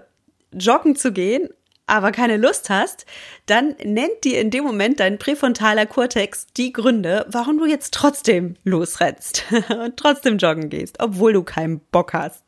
joggen 0.54 0.96
zu 0.96 1.12
gehen, 1.12 1.50
aber 1.92 2.14
keine 2.14 2.38
Lust 2.38 2.70
hast, 2.70 3.06
dann 3.48 3.76
nennt 3.84 4.24
dir 4.24 4.40
in 4.40 4.50
dem 4.50 4.64
Moment 4.64 5.02
dein 5.02 5.18
präfrontaler 5.18 5.86
Kortex 5.86 6.48
die 6.56 6.72
Gründe, 6.72 7.26
warum 7.28 7.58
du 7.58 7.66
jetzt 7.66 7.94
trotzdem 7.94 8.56
losrennst 8.64 9.44
und 9.70 9.98
trotzdem 9.98 10.38
joggen 10.38 10.70
gehst, 10.70 11.02
obwohl 11.02 11.34
du 11.34 11.44
keinen 11.44 11.82
Bock 11.92 12.14
hast. 12.14 12.46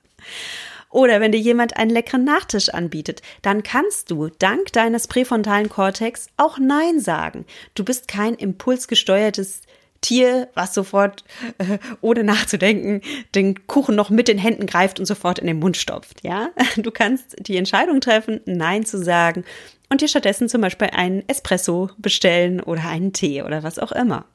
Oder 0.89 1.19
wenn 1.19 1.33
dir 1.33 1.41
jemand 1.41 1.75
einen 1.75 1.91
leckeren 1.91 2.23
Nachtisch 2.23 2.69
anbietet, 2.69 3.21
dann 3.41 3.63
kannst 3.63 4.11
du 4.11 4.29
dank 4.39 4.71
deines 4.71 5.09
präfrontalen 5.09 5.67
Kortex 5.67 6.27
auch 6.37 6.57
Nein 6.57 7.01
sagen. 7.01 7.45
Du 7.75 7.83
bist 7.83 8.07
kein 8.07 8.35
impulsgesteuertes 8.35 9.63
Tier, 10.03 10.49
was 10.53 10.73
sofort, 10.75 11.23
äh, 11.57 11.79
ohne 12.01 12.23
nachzudenken, 12.23 13.01
den 13.33 13.65
Kuchen 13.65 13.95
noch 13.95 14.11
mit 14.11 14.27
den 14.27 14.37
Händen 14.37 14.67
greift 14.67 14.99
und 14.99 15.05
sofort 15.05 15.39
in 15.39 15.47
den 15.47 15.59
Mund 15.59 15.77
stopft. 15.77 16.23
Ja, 16.23 16.49
du 16.77 16.91
kannst 16.91 17.35
die 17.39 17.57
Entscheidung 17.57 18.01
treffen, 18.01 18.41
Nein 18.45 18.85
zu 18.85 19.01
sagen 19.03 19.43
und 19.89 20.01
dir 20.01 20.07
stattdessen 20.07 20.49
zum 20.49 20.61
Beispiel 20.61 20.89
einen 20.91 21.27
Espresso 21.27 21.89
bestellen 21.97 22.59
oder 22.61 22.87
einen 22.87 23.13
Tee 23.13 23.41
oder 23.41 23.63
was 23.63 23.79
auch 23.79 23.91
immer. 23.91 24.25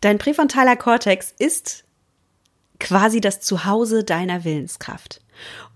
Dein 0.00 0.18
präfrontaler 0.18 0.76
Kortex 0.76 1.32
ist 1.38 1.84
quasi 2.78 3.20
das 3.20 3.40
Zuhause 3.40 4.04
deiner 4.04 4.44
Willenskraft. 4.44 5.22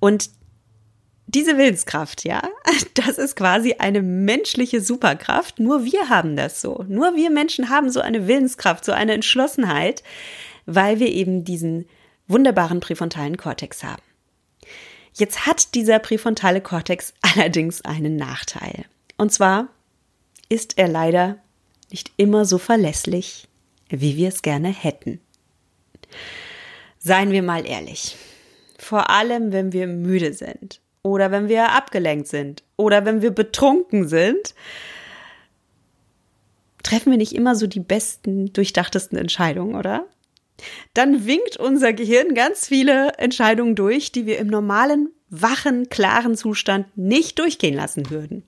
Und 0.01 0.31
diese 1.35 1.57
Willenskraft, 1.57 2.25
ja, 2.25 2.43
das 2.95 3.19
ist 3.19 3.37
quasi 3.37 3.77
eine 3.79 4.03
menschliche 4.03 4.81
Superkraft. 4.81 5.59
Nur 5.59 5.85
wir 5.85 6.09
haben 6.09 6.37
das 6.37 6.61
so. 6.61 6.85
Nur 6.89 7.15
wir 7.15 7.31
Menschen 7.31 7.69
haben 7.69 7.91
so 7.91 8.01
eine 8.01 8.27
Willenskraft, 8.27 8.85
so 8.85 8.93
eine 8.93 9.15
Entschlossenheit, 9.15 10.03
weil 10.67 10.99
wir 10.99 11.09
eben 11.09 11.45
diesen 11.45 11.87
wunderbaren 12.27 12.81
präfrontalen 12.81 13.37
Kortex 13.37 13.83
haben. 13.85 14.03
Jetzt 15.13 15.47
hat 15.47 15.75
dieser 15.75 15.99
präfrontale 15.99 16.61
Kortex 16.61 17.15
allerdings 17.23 17.83
einen 17.83 18.17
Nachteil. 18.17 18.85
Und 19.17 19.33
zwar 19.33 19.69
ist 20.49 20.79
er 20.79 20.89
leider 20.89 21.39
nicht 21.91 22.13
immer 22.17 22.45
so 22.45 22.59
verlässlich, 22.59 23.49
wie 23.89 24.17
wir 24.17 24.29
es 24.29 24.43
gerne 24.43 24.69
hätten. 24.69 25.21
Seien 26.99 27.31
wir 27.31 27.43
mal 27.43 27.67
ehrlich. 27.67 28.17
Vor 28.79 29.11
allem, 29.11 29.53
wenn 29.53 29.73
wir 29.73 29.87
müde 29.87 30.33
sind 30.33 30.81
oder 31.03 31.31
wenn 31.31 31.49
wir 31.49 31.73
abgelenkt 31.73 32.29
sind 32.29 32.63
oder 32.77 33.05
wenn 33.05 33.23
wir 33.23 33.31
betrunken 33.31 34.09
sind, 34.09 34.55
treffen 36.83 37.11
wir 37.11 37.19
nicht 37.19 37.35
immer 37.35 37.55
so 37.55 37.67
die 37.67 37.81
besten, 37.81 38.53
durchdachtesten 38.53 39.19
Entscheidungen, 39.19 39.75
oder? 39.75 40.07
Dann 40.95 41.27
winkt 41.27 41.57
unser 41.57 41.93
Gehirn 41.93 42.35
ganz 42.35 42.67
viele 42.67 43.13
Entscheidungen 43.19 43.75
durch, 43.75 44.13
die 44.13 44.27
wir 44.27 44.39
im 44.39 44.49
normalen, 44.49 45.11
wachen, 45.31 45.89
klaren 45.89 46.37
Zustand 46.37 46.87
nicht 46.97 47.39
durchgehen 47.39 47.75
lassen 47.75 48.11
würden. 48.11 48.43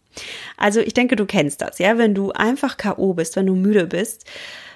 Also 0.57 0.81
ich 0.81 0.95
denke, 0.95 1.17
du 1.17 1.27
kennst 1.27 1.63
das, 1.63 1.79
ja, 1.79 1.97
wenn 1.97 2.15
du 2.15 2.33
einfach 2.33 2.77
KO 2.77 3.15
bist, 3.15 3.37
wenn 3.37 3.47
du 3.47 3.55
müde 3.55 3.87
bist, 3.87 4.27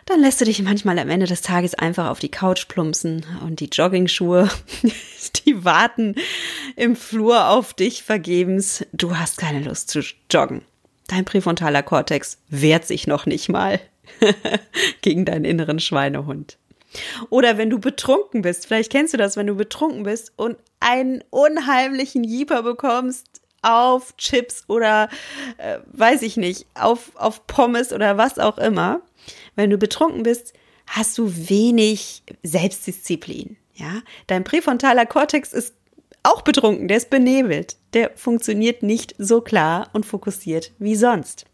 dann 0.06 0.20
lässt 0.20 0.40
du 0.40 0.44
dich 0.44 0.62
manchmal 0.62 1.00
am 1.00 1.10
Ende 1.10 1.26
des 1.26 1.42
Tages 1.42 1.74
einfach 1.74 2.08
auf 2.08 2.20
die 2.20 2.30
Couch 2.30 2.68
plumpsen 2.68 3.26
und 3.44 3.58
die 3.58 3.68
Joggingschuhe, 3.70 4.48
die 5.46 5.64
warten 5.64 6.14
im 6.76 6.94
Flur 6.94 7.48
auf 7.48 7.74
dich 7.74 8.04
vergebens. 8.04 8.86
Du 8.92 9.18
hast 9.18 9.36
keine 9.36 9.60
Lust 9.60 9.90
zu 9.90 10.00
joggen. 10.30 10.62
Dein 11.08 11.24
präfrontaler 11.24 11.82
Kortex 11.82 12.38
wehrt 12.48 12.86
sich 12.86 13.08
noch 13.08 13.26
nicht 13.26 13.48
mal 13.48 13.80
gegen 15.02 15.24
deinen 15.24 15.44
inneren 15.44 15.80
Schweinehund. 15.80 16.56
Oder 17.30 17.58
wenn 17.58 17.70
du 17.70 17.78
betrunken 17.78 18.42
bist, 18.42 18.66
vielleicht 18.66 18.92
kennst 18.92 19.14
du 19.14 19.18
das, 19.18 19.36
wenn 19.36 19.46
du 19.46 19.54
betrunken 19.54 20.02
bist 20.02 20.32
und 20.36 20.56
einen 20.80 21.22
unheimlichen 21.30 22.24
Jeeper 22.24 22.62
bekommst 22.62 23.26
auf 23.62 24.16
Chips 24.16 24.64
oder 24.68 25.08
äh, 25.58 25.78
weiß 25.92 26.22
ich 26.22 26.36
nicht, 26.36 26.66
auf, 26.74 27.10
auf 27.16 27.46
Pommes 27.46 27.92
oder 27.92 28.16
was 28.16 28.38
auch 28.38 28.58
immer 28.58 29.02
wenn 29.56 29.70
du 29.70 29.78
betrunken 29.78 30.22
bist, 30.22 30.52
hast 30.86 31.18
du 31.18 31.32
wenig 31.48 32.22
Selbstdisziplin. 32.42 33.56
Ja, 33.74 34.02
dein 34.26 34.44
präfrontaler 34.44 35.06
Kortex 35.06 35.52
ist 35.52 35.74
auch 36.22 36.42
betrunken, 36.42 36.88
der 36.88 36.96
ist 36.96 37.10
benebelt, 37.10 37.76
der 37.92 38.12
funktioniert 38.16 38.82
nicht 38.82 39.14
so 39.18 39.40
klar 39.40 39.90
und 39.92 40.06
fokussiert 40.06 40.72
wie 40.78 40.96
sonst. 40.96 41.46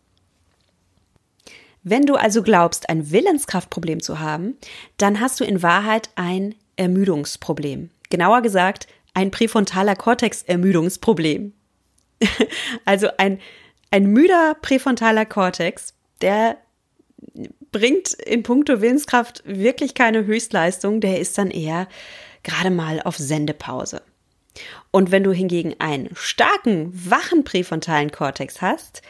Wenn 1.82 2.06
du 2.06 2.14
also 2.14 2.42
glaubst, 2.42 2.88
ein 2.88 3.10
Willenskraftproblem 3.10 4.00
zu 4.00 4.20
haben, 4.20 4.56
dann 4.98 5.20
hast 5.20 5.40
du 5.40 5.44
in 5.44 5.62
Wahrheit 5.62 6.10
ein 6.14 6.54
Ermüdungsproblem. 6.76 7.90
Genauer 8.08 8.42
gesagt, 8.42 8.86
ein 9.14 9.30
präfrontaler 9.30 9.96
Kortex-Ermüdungsproblem. 9.96 11.52
also 12.84 13.08
ein, 13.18 13.40
ein 13.90 14.06
müder 14.06 14.56
präfrontaler 14.60 15.26
Kortex, 15.26 15.94
der 16.20 16.56
bringt 17.72 18.12
in 18.12 18.42
puncto 18.42 18.80
Willenskraft 18.80 19.42
wirklich 19.44 19.94
keine 19.94 20.24
Höchstleistung, 20.24 21.00
der 21.00 21.20
ist 21.20 21.36
dann 21.38 21.50
eher 21.50 21.88
gerade 22.42 22.70
mal 22.70 23.00
auf 23.02 23.16
Sendepause. 23.16 24.02
Und 24.90 25.10
wenn 25.10 25.24
du 25.24 25.32
hingegen 25.32 25.74
einen 25.78 26.10
starken, 26.14 26.92
wachen 26.92 27.44
präfrontalen 27.44 28.12
Kortex 28.12 28.60
hast, 28.60 29.02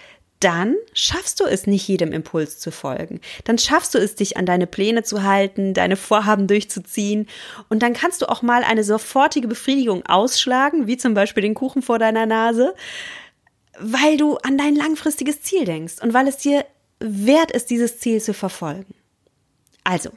dann 0.42 0.76
schaffst 0.92 1.38
du 1.40 1.44
es 1.44 1.66
nicht 1.68 1.86
jedem 1.86 2.10
Impuls 2.10 2.58
zu 2.58 2.72
folgen. 2.72 3.20
Dann 3.44 3.58
schaffst 3.58 3.94
du 3.94 3.98
es, 3.98 4.16
dich 4.16 4.36
an 4.36 4.44
deine 4.44 4.66
Pläne 4.66 5.04
zu 5.04 5.22
halten, 5.22 5.72
deine 5.72 5.96
Vorhaben 5.96 6.48
durchzuziehen. 6.48 7.28
Und 7.68 7.82
dann 7.82 7.92
kannst 7.92 8.22
du 8.22 8.28
auch 8.28 8.42
mal 8.42 8.64
eine 8.64 8.82
sofortige 8.82 9.46
Befriedigung 9.46 10.04
ausschlagen, 10.06 10.88
wie 10.88 10.96
zum 10.96 11.14
Beispiel 11.14 11.42
den 11.42 11.54
Kuchen 11.54 11.80
vor 11.80 12.00
deiner 12.00 12.26
Nase, 12.26 12.74
weil 13.78 14.16
du 14.16 14.36
an 14.38 14.58
dein 14.58 14.74
langfristiges 14.74 15.42
Ziel 15.42 15.64
denkst 15.64 15.94
und 16.02 16.12
weil 16.12 16.26
es 16.26 16.38
dir 16.38 16.64
wert 16.98 17.52
ist, 17.52 17.70
dieses 17.70 18.00
Ziel 18.00 18.20
zu 18.20 18.34
verfolgen. 18.34 18.94
Also, 19.84 20.10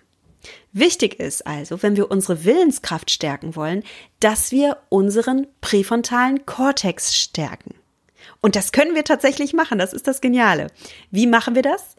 wichtig 0.72 1.20
ist 1.20 1.46
also, 1.46 1.84
wenn 1.84 1.96
wir 1.96 2.10
unsere 2.10 2.46
Willenskraft 2.46 3.12
stärken 3.12 3.56
wollen, 3.56 3.84
dass 4.20 4.52
wir 4.52 4.78
unseren 4.90 5.48
präfrontalen 5.62 6.46
Kortex 6.46 7.16
stärken. 7.16 7.76
Und 8.46 8.56
das 8.56 8.72
können 8.72 8.94
wir 8.94 9.04
tatsächlich 9.04 9.54
machen, 9.54 9.80
das 9.80 9.92
ist 9.92 10.06
das 10.06 10.22
Geniale. 10.22 10.68
Wie 11.10 11.26
machen 11.26 11.56
wir 11.56 11.64
das? 11.64 11.96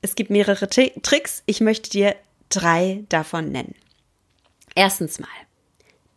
Es 0.00 0.16
gibt 0.16 0.28
mehrere 0.28 0.68
Tricks. 0.68 1.44
Ich 1.46 1.60
möchte 1.60 1.88
dir 1.88 2.16
drei 2.48 3.04
davon 3.08 3.52
nennen. 3.52 3.76
Erstens 4.74 5.20
mal, 5.20 5.28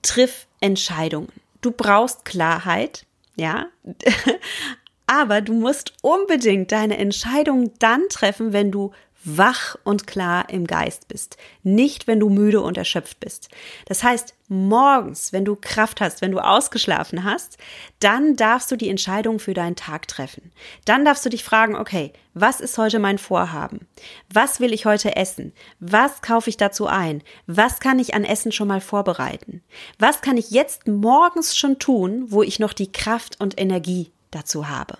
triff 0.01 0.47
Entscheidungen. 0.61 1.31
Du 1.61 1.69
brauchst 1.69 2.25
Klarheit, 2.25 3.05
ja, 3.35 3.67
aber 5.05 5.41
du 5.41 5.53
musst 5.53 5.93
unbedingt 6.01 6.71
deine 6.71 6.97
Entscheidung 6.97 7.71
dann 7.77 8.01
treffen, 8.09 8.51
wenn 8.51 8.71
du 8.71 8.93
wach 9.25 9.75
und 9.83 10.07
klar 10.07 10.49
im 10.49 10.67
Geist 10.67 11.07
bist, 11.07 11.37
nicht 11.63 12.07
wenn 12.07 12.19
du 12.19 12.29
müde 12.29 12.61
und 12.61 12.77
erschöpft 12.77 13.19
bist. 13.19 13.49
Das 13.85 14.03
heißt, 14.03 14.35
morgens, 14.47 15.33
wenn 15.33 15.43
du 15.43 15.55
Kraft 15.55 15.99
hast, 15.99 16.21
wenn 16.21 16.31
du 16.31 16.39
ausgeschlafen 16.39 17.23
hast, 17.23 17.57
dann 17.99 18.35
darfst 18.35 18.71
du 18.71 18.75
die 18.75 18.89
Entscheidung 18.89 19.39
für 19.39 19.53
deinen 19.53 19.75
Tag 19.75 20.07
treffen. 20.07 20.51
Dann 20.85 21.03
darfst 21.03 21.25
du 21.25 21.29
dich 21.29 21.43
fragen, 21.43 21.75
okay, 21.75 22.13
was 22.33 22.61
ist 22.61 22.77
heute 22.77 22.99
mein 22.99 23.17
Vorhaben? 23.17 23.87
Was 24.31 24.59
will 24.59 24.73
ich 24.73 24.85
heute 24.85 25.15
essen? 25.15 25.53
Was 25.79 26.21
kaufe 26.21 26.49
ich 26.49 26.57
dazu 26.57 26.85
ein? 26.85 27.23
Was 27.47 27.79
kann 27.79 27.97
ich 27.97 28.13
an 28.13 28.23
Essen 28.23 28.51
schon 28.51 28.67
mal 28.67 28.81
vorbereiten? 28.81 29.63
Was 29.97 30.21
kann 30.21 30.37
ich 30.37 30.51
jetzt 30.51 30.87
morgens 30.87 31.57
schon 31.57 31.79
tun, 31.79 32.25
wo 32.27 32.43
ich 32.43 32.59
noch 32.59 32.73
die 32.73 32.91
Kraft 32.91 33.39
und 33.39 33.59
Energie 33.59 34.11
dazu 34.31 34.69
habe? 34.69 34.97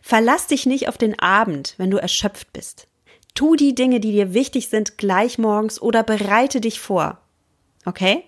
Verlass 0.00 0.46
dich 0.46 0.64
nicht 0.66 0.88
auf 0.88 0.96
den 0.96 1.18
Abend, 1.18 1.74
wenn 1.76 1.90
du 1.90 1.98
erschöpft 1.98 2.52
bist. 2.52 2.88
Tu 3.36 3.54
die 3.54 3.74
Dinge, 3.74 4.00
die 4.00 4.12
dir 4.12 4.34
wichtig 4.34 4.68
sind, 4.68 4.98
gleich 4.98 5.38
morgens 5.38 5.80
oder 5.80 6.02
bereite 6.02 6.60
dich 6.60 6.80
vor. 6.80 7.20
Okay? 7.84 8.24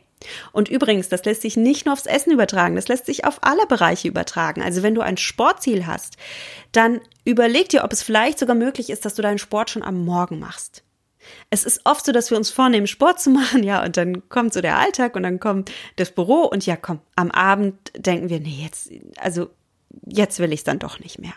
Und 0.52 0.68
übrigens, 0.68 1.08
das 1.08 1.24
lässt 1.24 1.42
sich 1.42 1.56
nicht 1.56 1.86
nur 1.86 1.92
aufs 1.92 2.06
Essen 2.06 2.32
übertragen, 2.32 2.76
das 2.76 2.88
lässt 2.88 3.06
sich 3.06 3.24
auf 3.24 3.38
alle 3.42 3.66
Bereiche 3.66 4.08
übertragen. 4.08 4.62
Also 4.62 4.82
wenn 4.82 4.94
du 4.94 5.00
ein 5.00 5.16
Sportziel 5.16 5.86
hast, 5.86 6.16
dann 6.72 7.00
überleg 7.24 7.68
dir, 7.68 7.84
ob 7.84 7.92
es 7.92 8.02
vielleicht 8.02 8.38
sogar 8.38 8.56
möglich 8.56 8.90
ist, 8.90 9.04
dass 9.04 9.14
du 9.14 9.22
deinen 9.22 9.38
Sport 9.38 9.70
schon 9.70 9.82
am 9.82 10.04
Morgen 10.04 10.38
machst. 10.38 10.82
Es 11.50 11.64
ist 11.64 11.82
oft 11.84 12.04
so, 12.04 12.12
dass 12.12 12.30
wir 12.30 12.38
uns 12.38 12.50
vornehmen, 12.50 12.86
Sport 12.86 13.20
zu 13.20 13.30
machen, 13.30 13.62
ja, 13.62 13.84
und 13.84 13.96
dann 13.96 14.28
kommt 14.28 14.52
so 14.52 14.60
der 14.60 14.78
Alltag 14.78 15.16
und 15.16 15.22
dann 15.22 15.40
kommt 15.40 15.70
das 15.96 16.10
Büro 16.10 16.42
und 16.42 16.66
ja, 16.66 16.76
komm, 16.76 17.00
am 17.16 17.30
Abend 17.30 17.76
denken 17.96 18.28
wir, 18.28 18.40
nee, 18.40 18.62
jetzt, 18.62 18.90
also 19.16 19.50
jetzt 20.06 20.38
will 20.38 20.52
ich 20.52 20.60
es 20.60 20.64
dann 20.64 20.78
doch 20.78 21.00
nicht 21.00 21.18
mehr. 21.18 21.34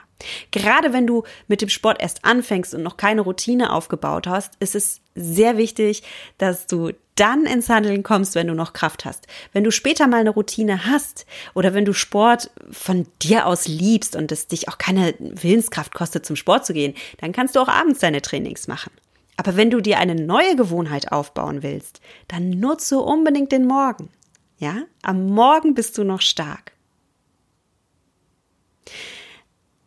Gerade 0.51 0.93
wenn 0.93 1.07
du 1.07 1.23
mit 1.47 1.61
dem 1.61 1.69
Sport 1.69 2.01
erst 2.01 2.25
anfängst 2.25 2.73
und 2.73 2.83
noch 2.83 2.97
keine 2.97 3.21
Routine 3.21 3.73
aufgebaut 3.73 4.27
hast, 4.27 4.53
ist 4.59 4.75
es 4.75 5.01
sehr 5.15 5.57
wichtig, 5.57 6.03
dass 6.37 6.67
du 6.67 6.91
dann 7.15 7.45
ins 7.45 7.69
Handeln 7.69 8.03
kommst, 8.03 8.35
wenn 8.35 8.47
du 8.47 8.53
noch 8.53 8.73
Kraft 8.73 9.05
hast. 9.05 9.27
Wenn 9.51 9.63
du 9.63 9.71
später 9.71 10.07
mal 10.07 10.21
eine 10.21 10.29
Routine 10.29 10.85
hast 10.85 11.25
oder 11.53 11.73
wenn 11.73 11.85
du 11.85 11.93
Sport 11.93 12.49
von 12.71 13.07
dir 13.21 13.47
aus 13.47 13.67
liebst 13.67 14.15
und 14.15 14.31
es 14.31 14.47
dich 14.47 14.69
auch 14.69 14.77
keine 14.77 15.13
Willenskraft 15.19 15.93
kostet, 15.93 16.25
zum 16.25 16.35
Sport 16.35 16.65
zu 16.65 16.73
gehen, 16.73 16.95
dann 17.19 17.31
kannst 17.31 17.55
du 17.55 17.59
auch 17.59 17.67
abends 17.67 17.99
deine 17.99 18.21
Trainings 18.21 18.67
machen. 18.67 18.91
Aber 19.37 19.55
wenn 19.55 19.71
du 19.71 19.81
dir 19.81 19.97
eine 19.97 20.15
neue 20.15 20.55
Gewohnheit 20.55 21.11
aufbauen 21.11 21.63
willst, 21.63 22.01
dann 22.27 22.49
nutze 22.49 22.99
unbedingt 22.99 23.51
den 23.51 23.65
Morgen. 23.65 24.09
Ja? 24.57 24.83
Am 25.01 25.27
Morgen 25.27 25.73
bist 25.73 25.97
du 25.97 26.03
noch 26.03 26.21
stark. 26.21 26.70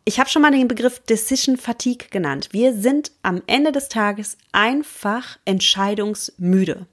Ich 0.07 0.19
habe 0.19 0.29
schon 0.29 0.43
mal 0.43 0.51
den 0.51 0.67
Begriff 0.67 0.99
Decision 0.99 1.57
Fatigue 1.57 2.09
genannt. 2.11 2.49
Wir 2.51 2.73
sind 2.73 3.11
am 3.23 3.41
Ende 3.47 3.71
des 3.71 3.89
Tages 3.89 4.37
einfach 4.51 5.39
entscheidungsmüde. 5.45 6.85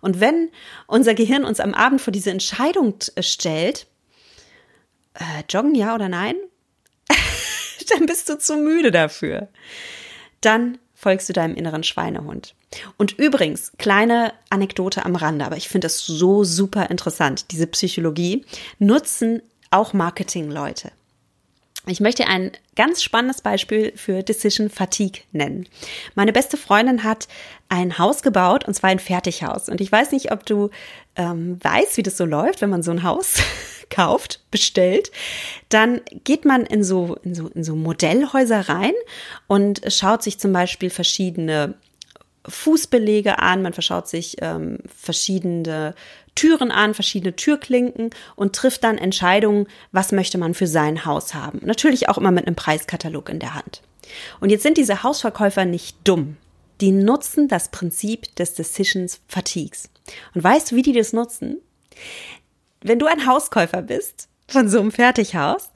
Und 0.00 0.18
wenn 0.18 0.48
unser 0.86 1.12
Gehirn 1.12 1.44
uns 1.44 1.60
am 1.60 1.74
Abend 1.74 2.00
vor 2.00 2.10
diese 2.10 2.30
Entscheidung 2.30 2.94
stellt, 3.20 3.86
äh, 5.12 5.42
joggen 5.50 5.74
ja 5.74 5.94
oder 5.94 6.08
nein, 6.08 6.36
dann 7.90 8.06
bist 8.06 8.30
du 8.30 8.38
zu 8.38 8.56
müde 8.56 8.90
dafür. 8.90 9.48
Dann 10.40 10.78
folgst 10.94 11.28
du 11.28 11.34
deinem 11.34 11.56
inneren 11.56 11.84
Schweinehund. 11.84 12.54
Und 12.96 13.12
übrigens, 13.18 13.72
kleine 13.76 14.32
Anekdote 14.48 15.04
am 15.04 15.16
Rande, 15.16 15.44
aber 15.44 15.58
ich 15.58 15.68
finde 15.68 15.84
das 15.84 15.98
so 15.98 16.44
super 16.44 16.88
interessant. 16.90 17.50
Diese 17.50 17.66
Psychologie 17.66 18.46
nutzen 18.78 19.42
auch 19.70 19.92
Marketingleute. 19.92 20.92
Ich 21.86 22.00
möchte 22.00 22.26
ein 22.26 22.52
ganz 22.76 23.02
spannendes 23.02 23.42
Beispiel 23.42 23.92
für 23.94 24.22
Decision 24.22 24.70
Fatigue 24.70 25.22
nennen. 25.32 25.68
Meine 26.14 26.32
beste 26.32 26.56
Freundin 26.56 27.04
hat 27.04 27.28
ein 27.68 27.98
Haus 27.98 28.22
gebaut 28.22 28.66
und 28.66 28.72
zwar 28.72 28.88
ein 28.88 28.98
Fertighaus. 28.98 29.68
Und 29.68 29.82
ich 29.82 29.92
weiß 29.92 30.12
nicht, 30.12 30.32
ob 30.32 30.46
du 30.46 30.70
ähm, 31.16 31.58
weißt, 31.62 31.98
wie 31.98 32.02
das 32.02 32.16
so 32.16 32.24
läuft, 32.24 32.62
wenn 32.62 32.70
man 32.70 32.82
so 32.82 32.90
ein 32.90 33.02
Haus 33.02 33.36
kauft, 33.90 34.40
bestellt. 34.50 35.10
Dann 35.68 36.00
geht 36.24 36.46
man 36.46 36.64
in 36.64 36.82
so, 36.82 37.16
in 37.22 37.34
so, 37.34 37.48
in 37.48 37.64
so 37.64 37.76
Modellhäuser 37.76 38.68
rein 38.68 38.94
und 39.46 39.82
schaut 39.88 40.22
sich 40.22 40.38
zum 40.38 40.54
Beispiel 40.54 40.88
verschiedene 40.88 41.74
Fußbelege 42.46 43.38
an, 43.38 43.62
man 43.62 43.72
verschaut 43.72 44.08
sich 44.08 44.36
ähm, 44.40 44.78
verschiedene 44.86 45.94
Türen 46.34 46.70
an, 46.70 46.94
verschiedene 46.94 47.36
Türklinken 47.36 48.10
und 48.36 48.54
trifft 48.54 48.84
dann 48.84 48.98
Entscheidungen, 48.98 49.66
was 49.92 50.12
möchte 50.12 50.38
man 50.38 50.54
für 50.54 50.66
sein 50.66 51.04
Haus 51.04 51.34
haben. 51.34 51.60
Natürlich 51.62 52.08
auch 52.08 52.18
immer 52.18 52.30
mit 52.30 52.46
einem 52.46 52.56
Preiskatalog 52.56 53.28
in 53.28 53.38
der 53.38 53.54
Hand. 53.54 53.82
Und 54.40 54.50
jetzt 54.50 54.62
sind 54.62 54.76
diese 54.76 55.02
Hausverkäufer 55.02 55.64
nicht 55.64 55.96
dumm. 56.04 56.36
Die 56.80 56.90
nutzen 56.90 57.48
das 57.48 57.70
Prinzip 57.70 58.34
des 58.36 58.54
Decisions 58.54 59.20
Fatigues. 59.28 59.88
Und 60.34 60.44
weißt 60.44 60.72
du, 60.72 60.76
wie 60.76 60.82
die 60.82 60.92
das 60.92 61.12
nutzen? 61.12 61.58
Wenn 62.82 62.98
du 62.98 63.06
ein 63.06 63.26
Hauskäufer 63.26 63.82
bist 63.82 64.28
von 64.48 64.68
so 64.68 64.80
einem 64.80 64.92
Fertighaus, 64.92 65.70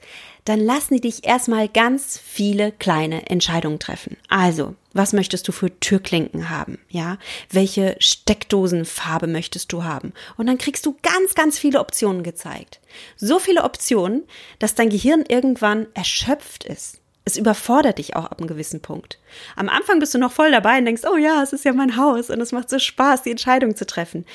dann 0.49 0.59
lassen 0.59 0.95
die 0.95 1.01
dich 1.01 1.25
erstmal 1.25 1.67
ganz 1.67 2.17
viele 2.17 2.71
kleine 2.71 3.29
Entscheidungen 3.29 3.77
treffen. 3.77 4.17
Also, 4.29 4.73
was 4.93 5.13
möchtest 5.13 5.47
du 5.47 5.51
für 5.51 5.79
Türklinken 5.79 6.49
haben? 6.49 6.79
Ja, 6.89 7.19
welche 7.51 7.95
Steckdosenfarbe 7.99 9.27
möchtest 9.27 9.71
du 9.71 9.83
haben? 9.83 10.11
Und 10.37 10.47
dann 10.47 10.57
kriegst 10.57 10.87
du 10.87 10.97
ganz, 11.03 11.35
ganz 11.35 11.59
viele 11.59 11.79
Optionen 11.79 12.23
gezeigt. 12.23 12.79
So 13.15 13.37
viele 13.37 13.63
Optionen, 13.63 14.23
dass 14.57 14.73
dein 14.73 14.89
Gehirn 14.89 15.23
irgendwann 15.27 15.85
erschöpft 15.93 16.63
ist. 16.63 16.99
Es 17.25 17.37
überfordert 17.37 17.99
dich 17.99 18.15
auch 18.15 18.25
ab 18.25 18.39
einem 18.39 18.47
gewissen 18.47 18.81
Punkt. 18.81 19.19
Am 19.55 19.69
Anfang 19.69 19.99
bist 19.99 20.15
du 20.15 20.17
noch 20.17 20.31
voll 20.31 20.49
dabei 20.49 20.79
und 20.79 20.85
denkst, 20.85 21.03
oh 21.07 21.17
ja, 21.17 21.43
es 21.43 21.53
ist 21.53 21.63
ja 21.63 21.73
mein 21.73 21.95
Haus 21.95 22.31
und 22.31 22.41
es 22.41 22.53
macht 22.53 22.71
so 22.71 22.79
Spaß, 22.79 23.21
die 23.21 23.29
Entscheidung 23.29 23.75
zu 23.75 23.85
treffen. 23.85 24.25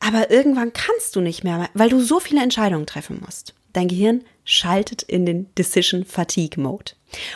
Aber 0.00 0.30
irgendwann 0.30 0.74
kannst 0.74 1.16
du 1.16 1.22
nicht 1.22 1.44
mehr, 1.44 1.70
weil 1.72 1.88
du 1.88 2.02
so 2.02 2.20
viele 2.20 2.42
Entscheidungen 2.42 2.84
treffen 2.84 3.22
musst. 3.24 3.54
Dein 3.72 3.88
Gehirn 3.88 4.24
schaltet 4.44 5.02
in 5.02 5.26
den 5.26 5.54
Decision 5.54 6.04
Fatigue 6.04 6.62
Mode. 6.62 6.92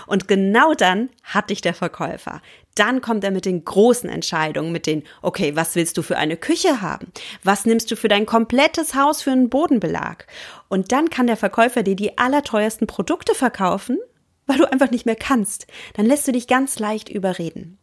Und 0.06 0.28
genau 0.28 0.74
dann 0.74 1.10
hat 1.22 1.50
dich 1.50 1.60
der 1.60 1.74
Verkäufer. 1.74 2.42
Dann 2.74 3.00
kommt 3.00 3.24
er 3.24 3.30
mit 3.30 3.46
den 3.46 3.64
großen 3.64 4.08
Entscheidungen, 4.08 4.70
mit 4.70 4.86
den, 4.86 5.02
okay, 5.22 5.56
was 5.56 5.74
willst 5.76 5.96
du 5.96 6.02
für 6.02 6.18
eine 6.18 6.36
Küche 6.36 6.82
haben? 6.82 7.10
Was 7.42 7.64
nimmst 7.64 7.90
du 7.90 7.96
für 7.96 8.08
dein 8.08 8.26
komplettes 8.26 8.94
Haus 8.94 9.22
für 9.22 9.32
einen 9.32 9.48
Bodenbelag? 9.48 10.26
Und 10.68 10.92
dann 10.92 11.08
kann 11.08 11.26
der 11.26 11.38
Verkäufer 11.38 11.82
dir 11.82 11.96
die 11.96 12.18
allerteuersten 12.18 12.86
Produkte 12.86 13.34
verkaufen, 13.34 13.98
weil 14.46 14.58
du 14.58 14.70
einfach 14.70 14.90
nicht 14.90 15.06
mehr 15.06 15.16
kannst. 15.16 15.66
Dann 15.94 16.06
lässt 16.06 16.28
du 16.28 16.32
dich 16.32 16.46
ganz 16.46 16.78
leicht 16.78 17.08
überreden. 17.08 17.78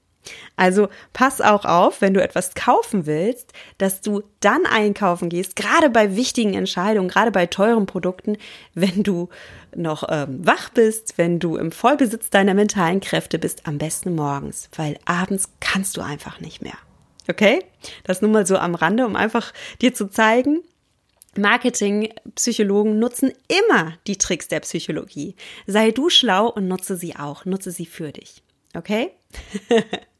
Also 0.55 0.89
pass 1.11 1.41
auch 1.41 1.65
auf, 1.65 2.01
wenn 2.01 2.13
du 2.13 2.21
etwas 2.21 2.55
kaufen 2.55 3.05
willst, 3.05 3.53
dass 3.77 4.01
du 4.01 4.23
dann 4.39 4.65
einkaufen 4.65 5.29
gehst, 5.29 5.55
gerade 5.55 5.89
bei 5.89 6.15
wichtigen 6.15 6.53
Entscheidungen, 6.53 7.09
gerade 7.09 7.31
bei 7.31 7.45
teuren 7.45 7.85
Produkten, 7.85 8.37
wenn 8.73 9.03
du 9.03 9.29
noch 9.75 10.03
ähm, 10.09 10.45
wach 10.45 10.69
bist, 10.69 11.17
wenn 11.17 11.39
du 11.39 11.57
im 11.57 11.71
Vollbesitz 11.71 12.29
deiner 12.29 12.53
mentalen 12.53 12.99
Kräfte 12.99 13.39
bist, 13.39 13.67
am 13.67 13.77
besten 13.77 14.15
morgens, 14.15 14.69
weil 14.75 14.97
abends 15.05 15.49
kannst 15.59 15.97
du 15.97 16.01
einfach 16.01 16.39
nicht 16.39 16.61
mehr. 16.61 16.77
Okay? 17.29 17.63
Das 18.03 18.21
nur 18.21 18.31
mal 18.31 18.45
so 18.45 18.57
am 18.57 18.75
Rande, 18.75 19.05
um 19.05 19.15
einfach 19.15 19.53
dir 19.81 19.93
zu 19.93 20.09
zeigen, 20.09 20.61
Marketing-Psychologen 21.35 22.99
nutzen 22.99 23.33
immer 23.47 23.93
die 24.07 24.17
Tricks 24.17 24.47
der 24.47 24.59
Psychologie. 24.59 25.35
Sei 25.65 25.91
du 25.91 26.09
schlau 26.09 26.47
und 26.47 26.67
nutze 26.67 26.95
sie 26.95 27.15
auch. 27.15 27.45
Nutze 27.45 27.71
sie 27.71 27.85
für 27.85 28.11
dich. 28.11 28.43
Okay? 28.75 29.11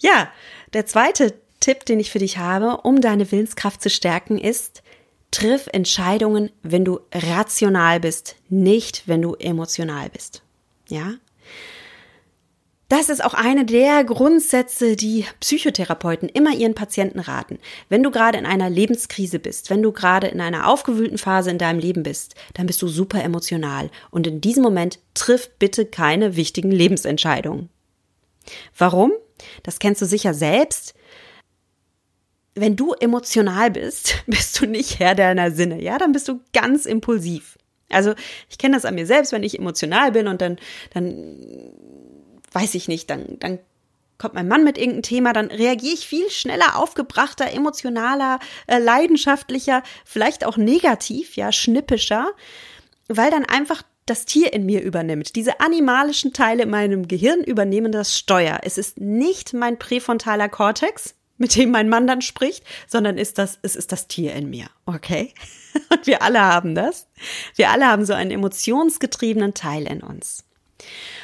ja, 0.00 0.28
der 0.72 0.86
zweite 0.86 1.34
Tipp, 1.60 1.84
den 1.84 2.00
ich 2.00 2.10
für 2.10 2.18
dich 2.18 2.38
habe, 2.38 2.78
um 2.82 3.00
deine 3.00 3.30
Willenskraft 3.30 3.82
zu 3.82 3.90
stärken, 3.90 4.38
ist, 4.38 4.82
triff 5.30 5.68
Entscheidungen, 5.72 6.50
wenn 6.62 6.84
du 6.84 7.00
rational 7.12 8.00
bist, 8.00 8.36
nicht 8.48 9.06
wenn 9.06 9.22
du 9.22 9.34
emotional 9.34 10.08
bist. 10.10 10.42
Ja? 10.88 11.14
Das 12.88 13.08
ist 13.08 13.24
auch 13.24 13.34
eine 13.34 13.64
der 13.64 14.02
Grundsätze, 14.02 14.96
die 14.96 15.24
Psychotherapeuten 15.38 16.28
immer 16.28 16.52
ihren 16.52 16.74
Patienten 16.74 17.20
raten. 17.20 17.60
Wenn 17.88 18.02
du 18.02 18.10
gerade 18.10 18.36
in 18.36 18.46
einer 18.46 18.68
Lebenskrise 18.68 19.38
bist, 19.38 19.70
wenn 19.70 19.80
du 19.80 19.92
gerade 19.92 20.26
in 20.26 20.40
einer 20.40 20.66
aufgewühlten 20.66 21.16
Phase 21.16 21.52
in 21.52 21.58
deinem 21.58 21.78
Leben 21.78 22.02
bist, 22.02 22.34
dann 22.54 22.66
bist 22.66 22.82
du 22.82 22.88
super 22.88 23.22
emotional 23.22 23.90
und 24.10 24.26
in 24.26 24.40
diesem 24.40 24.64
Moment 24.64 24.98
triff 25.14 25.50
bitte 25.60 25.86
keine 25.86 26.34
wichtigen 26.34 26.72
Lebensentscheidungen. 26.72 27.68
Warum? 28.76 29.12
Das 29.62 29.78
kennst 29.78 30.02
du 30.02 30.06
sicher 30.06 30.34
selbst. 30.34 30.94
Wenn 32.54 32.76
du 32.76 32.92
emotional 32.94 33.70
bist, 33.70 34.22
bist 34.26 34.60
du 34.60 34.66
nicht 34.66 34.98
Herr 34.98 35.14
deiner 35.14 35.50
Sinne, 35.50 35.80
ja, 35.80 35.98
dann 35.98 36.12
bist 36.12 36.28
du 36.28 36.40
ganz 36.52 36.86
impulsiv. 36.86 37.58
Also 37.88 38.14
ich 38.48 38.58
kenne 38.58 38.76
das 38.76 38.84
an 38.84 38.94
mir 38.94 39.06
selbst, 39.06 39.32
wenn 39.32 39.42
ich 39.42 39.58
emotional 39.58 40.12
bin 40.12 40.28
und 40.28 40.40
dann, 40.40 40.58
dann 40.94 41.72
weiß 42.52 42.74
ich 42.74 42.88
nicht, 42.88 43.10
dann, 43.10 43.38
dann 43.40 43.58
kommt 44.20 44.34
mein 44.34 44.48
Mann 44.48 44.62
mit 44.62 44.78
irgendeinem 44.78 45.02
Thema, 45.02 45.32
dann 45.32 45.46
reagiere 45.46 45.94
ich 45.94 46.06
viel 46.06 46.30
schneller, 46.30 46.76
aufgebrachter, 46.76 47.52
emotionaler, 47.52 48.38
äh, 48.66 48.78
leidenschaftlicher, 48.78 49.82
vielleicht 50.04 50.44
auch 50.44 50.56
negativ, 50.56 51.36
ja, 51.36 51.50
schnippischer, 51.50 52.30
weil 53.08 53.30
dann 53.30 53.44
einfach 53.44 53.82
das 54.10 54.24
Tier 54.24 54.52
in 54.52 54.66
mir 54.66 54.82
übernimmt. 54.82 55.36
Diese 55.36 55.60
animalischen 55.60 56.32
Teile 56.32 56.64
in 56.64 56.70
meinem 56.70 57.08
Gehirn 57.08 57.42
übernehmen 57.44 57.92
das 57.92 58.18
Steuer. 58.18 58.60
Es 58.62 58.76
ist 58.76 59.00
nicht 59.00 59.54
mein 59.54 59.78
präfrontaler 59.78 60.48
Kortex, 60.48 61.14
mit 61.38 61.56
dem 61.56 61.70
mein 61.70 61.88
Mann 61.88 62.06
dann 62.06 62.20
spricht, 62.20 62.64
sondern 62.86 63.16
ist 63.16 63.38
das, 63.38 63.58
es 63.62 63.76
ist 63.76 63.92
das 63.92 64.08
Tier 64.08 64.34
in 64.34 64.50
mir. 64.50 64.66
Okay? 64.84 65.32
Und 65.90 66.06
wir 66.06 66.22
alle 66.22 66.40
haben 66.40 66.74
das. 66.74 67.06
Wir 67.56 67.70
alle 67.70 67.86
haben 67.86 68.04
so 68.04 68.12
einen 68.12 68.30
emotionsgetriebenen 68.30 69.54
Teil 69.54 69.86
in 69.86 70.02
uns. 70.02 70.44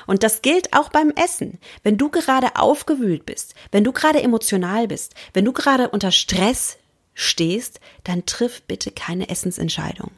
Und 0.07 0.23
das 0.23 0.43
gilt 0.43 0.73
auch 0.73 0.89
beim 0.89 1.11
Essen. 1.11 1.59
Wenn 1.83 1.99
du 1.99 2.09
gerade 2.09 2.57
aufgewühlt 2.57 3.27
bist, 3.27 3.55
wenn 3.73 3.85
du 3.85 3.93
gerade 3.93 4.23
emotional 4.23 4.89
bist, 4.89 5.15
wenn 5.35 5.45
du 5.45 5.53
gerade 5.53 5.91
unter 5.91 6.13
Stress 6.13 6.79
stehst, 7.15 7.81
dann 8.05 8.27
triff 8.27 8.63
bitte 8.63 8.91
keine 8.93 9.29
Essensentscheidung. 9.29 10.13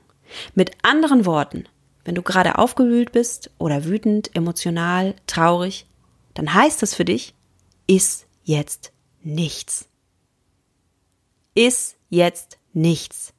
Mit 0.55 0.73
anderen 0.83 1.25
Worten, 1.25 1.65
wenn 2.09 2.15
du 2.15 2.23
gerade 2.23 2.57
aufgewühlt 2.57 3.13
bist 3.13 3.51
oder 3.59 3.85
wütend, 3.85 4.35
emotional, 4.35 5.15
traurig, 5.27 5.85
dann 6.33 6.55
heißt 6.55 6.81
das 6.81 6.95
für 6.95 7.05
dich, 7.05 7.35
iss 7.87 8.25
jetzt 8.45 8.93
nichts. 9.23 9.91
Iss 11.55 11.97
jetzt 12.09 12.57
nichts. 12.73 13.35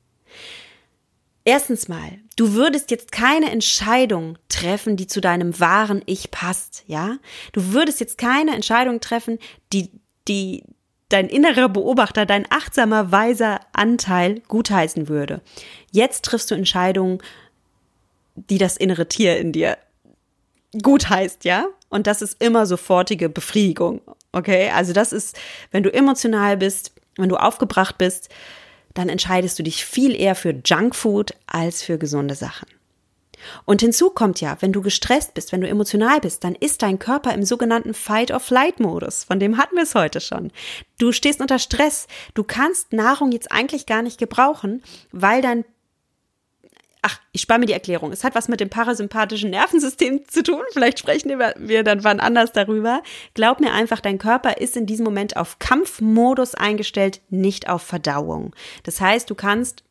Erstens 1.44 1.88
mal, 1.88 2.20
du 2.36 2.54
würdest 2.54 2.92
jetzt 2.92 3.12
keine 3.12 3.50
Entscheidung 3.50 4.38
treffen, 4.50 4.98
die 4.98 5.08
zu 5.08 5.20
deinem 5.20 5.60
wahren 5.60 6.04
Ich 6.06 6.30
passt, 6.30 6.84
ja? 6.86 7.18
Du 7.54 7.74
würdest 7.74 8.00
jetzt 8.00 8.20
keine 8.20 8.54
Entscheidung 8.54 9.00
treffen, 9.00 9.40
die, 9.74 9.90
die 10.28 10.64
dein 11.10 11.28
innerer 11.28 11.70
Beobachter, 11.70 12.28
dein 12.28 12.46
achtsamer, 12.52 13.12
weiser 13.12 13.62
Anteil 13.74 14.42
gutheißen 14.48 15.08
würde. 15.08 15.42
Jetzt 15.92 16.24
triffst 16.24 16.52
du 16.52 16.56
Entscheidungen, 16.56 17.20
die 18.50 18.58
das 18.58 18.78
innere 18.78 19.08
Tier 19.08 19.38
in 19.38 19.52
dir 19.52 19.78
gutheißt, 20.82 21.46
ja? 21.46 21.68
Und 21.90 22.06
das 22.06 22.22
ist 22.22 22.42
immer 22.42 22.66
sofortige 22.66 23.30
Befriedigung, 23.30 24.02
okay? 24.32 24.70
Also 24.70 24.94
das 24.94 25.12
ist, 25.12 25.38
wenn 25.72 25.84
du 25.84 25.92
emotional 25.92 26.58
bist, 26.58 26.94
wenn 27.18 27.30
du 27.30 27.38
aufgebracht 27.38 27.98
bist, 27.98 28.30
dann 28.94 29.10
entscheidest 29.10 29.58
du 29.58 29.64
dich 29.64 29.86
viel 29.86 30.16
eher 30.16 30.36
für 30.36 30.56
Junkfood 30.64 31.34
als 31.48 31.82
für 31.84 31.98
gesunde 31.98 32.36
Sachen. 32.36 32.68
Und 33.66 33.82
hinzu 33.82 34.10
kommt 34.10 34.42
ja, 34.42 34.58
wenn 34.60 34.74
du 34.74 34.82
gestresst 34.82 35.34
bist, 35.34 35.52
wenn 35.52 35.62
du 35.62 35.68
emotional 35.68 36.20
bist, 36.20 36.44
dann 36.44 36.56
ist 36.56 36.82
dein 36.82 37.00
Körper 37.00 37.34
im 37.34 37.44
sogenannten 37.44 37.94
Fight-or-Flight-Modus. 37.94 39.24
Von 39.24 39.40
dem 39.40 39.58
hatten 39.58 39.76
wir 39.76 39.84
es 39.84 39.96
heute 39.96 40.20
schon. 40.20 40.52
Du 40.98 41.12
stehst 41.12 41.40
unter 41.40 41.58
Stress. 41.58 42.08
Du 42.34 42.44
kannst 42.44 42.92
Nahrung 42.92 43.32
jetzt 43.32 43.52
eigentlich 43.52 43.86
gar 43.86 44.02
nicht 44.02 44.20
gebrauchen, 44.20 44.84
weil 45.12 45.42
dein 45.42 45.64
Ach, 47.02 47.20
ich 47.32 47.42
spare 47.42 47.60
mir 47.60 47.66
die 47.66 47.74
Erklärung. 47.74 48.12
Es 48.12 48.26
hat 48.26 48.36
was 48.36 48.50
mit 48.50 48.60
dem 48.60 48.70
parasympathischen 48.70 49.52
Nervensystem 49.52 50.28
zu 50.28 50.44
tun. 50.44 50.62
Vielleicht 50.74 51.00
sprechen 51.00 51.40
wir 51.40 51.84
dann 51.84 52.04
wann 52.04 52.20
anders 52.20 52.52
darüber. 52.52 53.02
Glaub 53.34 53.62
mir 53.62 53.72
einfach, 53.72 54.02
dein 54.02 54.18
Körper 54.18 54.58
ist 54.58 54.76
in 54.76 54.86
diesem 54.86 55.06
Moment 55.06 55.38
auf 55.38 55.60
Kampfmodus 55.60 56.56
eingestellt, 56.56 57.22
nicht 57.30 57.70
auf 57.70 57.84
Verdauung. 57.84 58.54
Das 58.84 59.00
heißt, 59.00 59.30
du 59.30 59.36
kannst 59.36 59.84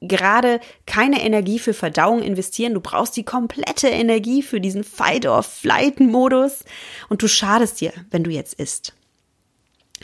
gerade 0.00 0.60
keine 0.86 1.24
Energie 1.24 1.60
für 1.60 1.74
Verdauung 1.74 2.22
investieren. 2.22 2.74
Du 2.74 2.80
brauchst 2.80 3.16
die 3.16 3.24
komplette 3.24 3.88
Energie 3.88 4.42
für 4.42 4.60
diesen 4.60 4.82
Fight-or-Flight-Modus 4.82 6.64
und 7.08 7.22
du 7.22 7.28
schadest 7.28 7.80
dir, 7.80 7.92
wenn 8.10 8.24
du 8.24 8.30
jetzt 8.30 8.54
isst. 8.54 8.94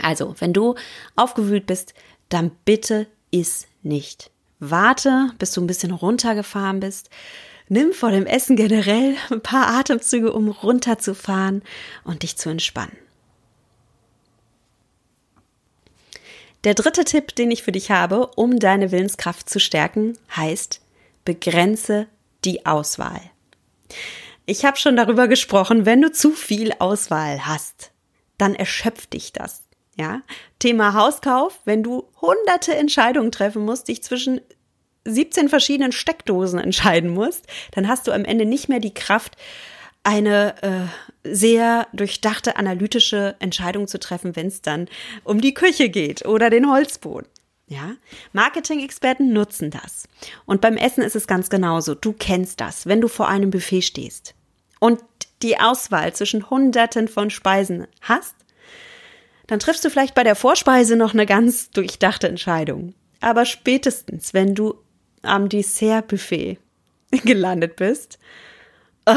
Also, 0.01 0.35
wenn 0.39 0.53
du 0.53 0.75
aufgewühlt 1.17 1.67
bist, 1.67 1.95
dann 2.29 2.53
bitte 2.65 3.07
iss 3.31 3.67
nicht. 3.83 4.31
Warte, 4.61 5.31
bis 5.39 5.53
du 5.53 5.61
ein 5.61 5.67
bisschen 5.67 5.91
runtergefahren 5.91 6.81
bist. 6.81 7.11
Nimm 7.69 7.93
vor 7.93 8.11
dem 8.11 8.27
Essen 8.27 8.57
generell 8.57 9.17
ein 9.31 9.41
paar 9.41 9.69
Atemzüge, 9.69 10.33
um 10.33 10.49
runterzufahren 10.49 11.63
und 12.05 12.23
dich 12.23 12.37
zu 12.37 12.51
entspannen. 12.51 12.97
Der 16.65 16.75
dritte 16.75 17.05
Tipp, 17.05 17.35
den 17.35 17.51
ich 17.51 17.63
für 17.63 17.73
dich 17.73 17.91
habe, 17.91 18.29
um 18.37 18.59
deine 18.59 18.91
Willenskraft 18.91 19.51
zu 19.51 19.61
stärken, 19.61 20.17
heißt, 20.35 20.81
begrenze 21.25 22.07
die 22.45 22.65
Auswahl. 22.65 23.21
Ich 24.47 24.65
habe 24.65 24.79
schon 24.79 24.97
darüber 24.97 25.29
gesprochen, 25.29 25.85
wenn 25.87 26.01
du 26.01 26.13
zu 26.13 26.31
viel 26.31 26.73
Auswahl 26.79 27.47
hast, 27.47 27.93
dann 28.39 28.55
erschöpft 28.55 29.13
dich 29.13 29.33
das. 29.33 29.64
Ja, 29.97 30.23
Thema 30.59 30.95
Hauskauf, 30.95 31.61
wenn 31.65 31.83
du 31.83 32.09
hunderte 32.21 32.75
Entscheidungen 32.75 33.31
treffen 33.31 33.65
musst, 33.65 33.89
dich 33.89 34.03
zwischen 34.03 34.41
17 35.05 35.49
verschiedenen 35.49 35.93
Steckdosen 35.93 36.59
entscheiden 36.59 37.11
musst, 37.11 37.47
dann 37.73 37.87
hast 37.87 38.07
du 38.07 38.13
am 38.13 38.25
Ende 38.25 38.45
nicht 38.45 38.69
mehr 38.69 38.81
die 38.81 38.95
Kraft, 38.95 39.37
eine 40.03 40.55
äh, 40.63 41.35
sehr 41.35 41.87
durchdachte 41.93 42.57
analytische 42.57 43.37
Entscheidung 43.39 43.89
zu 43.89 43.99
treffen, 43.99 44.37
wenn 44.37 44.49
es 44.49 44.61
dann 44.61 44.89
um 45.25 45.41
die 45.41 45.55
Küche 45.55 45.89
geht 45.89 46.27
oder 46.27 46.51
den 46.51 46.71
Holzboden. 46.71 47.27
Ja, 47.67 47.93
Marketing-Experten 48.35 49.33
nutzen 49.33 49.71
das. 49.71 50.07
Und 50.45 50.61
beim 50.61 50.77
Essen 50.77 51.03
ist 51.03 51.17
es 51.17 51.27
ganz 51.27 51.49
genauso. 51.49 51.95
Du 51.95 52.13
kennst 52.13 52.61
das, 52.61 52.87
wenn 52.87 53.01
du 53.01 53.09
vor 53.09 53.29
einem 53.29 53.51
Buffet 53.51 53.81
stehst 53.81 54.35
und 54.81 55.01
die 55.43 55.59
Auswahl 55.59 56.13
zwischen 56.13 56.51
Hunderten 56.51 57.09
von 57.09 57.31
Speisen 57.31 57.87
hast, 58.03 58.35
dann 59.47 59.59
triffst 59.59 59.85
du 59.85 59.91
vielleicht 59.91 60.15
bei 60.15 60.25
der 60.25 60.37
Vorspeise 60.37 60.97
noch 60.97 61.13
eine 61.13 61.27
ganz 61.27 61.71
durchdachte 61.71 62.29
Entscheidung. 62.29 62.95
Aber 63.21 63.45
spätestens, 63.45 64.35
wenn 64.35 64.55
du 64.55 64.75
am 65.23 65.49
Dessertbuffet 65.49 66.59
gelandet 67.25 67.77
bist, 67.77 68.19
oh, 69.07 69.15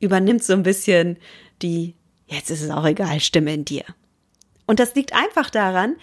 übernimmt 0.00 0.44
so 0.44 0.52
ein 0.52 0.62
bisschen 0.62 1.18
die, 1.62 1.94
jetzt 2.26 2.50
ist 2.50 2.62
es 2.62 2.70
auch 2.70 2.86
egal, 2.86 3.20
Stimme 3.20 3.52
in 3.52 3.64
dir. 3.64 3.84
Und 4.66 4.80
das 4.80 4.94
liegt 4.94 5.14
einfach 5.14 5.50
daran, 5.50 5.96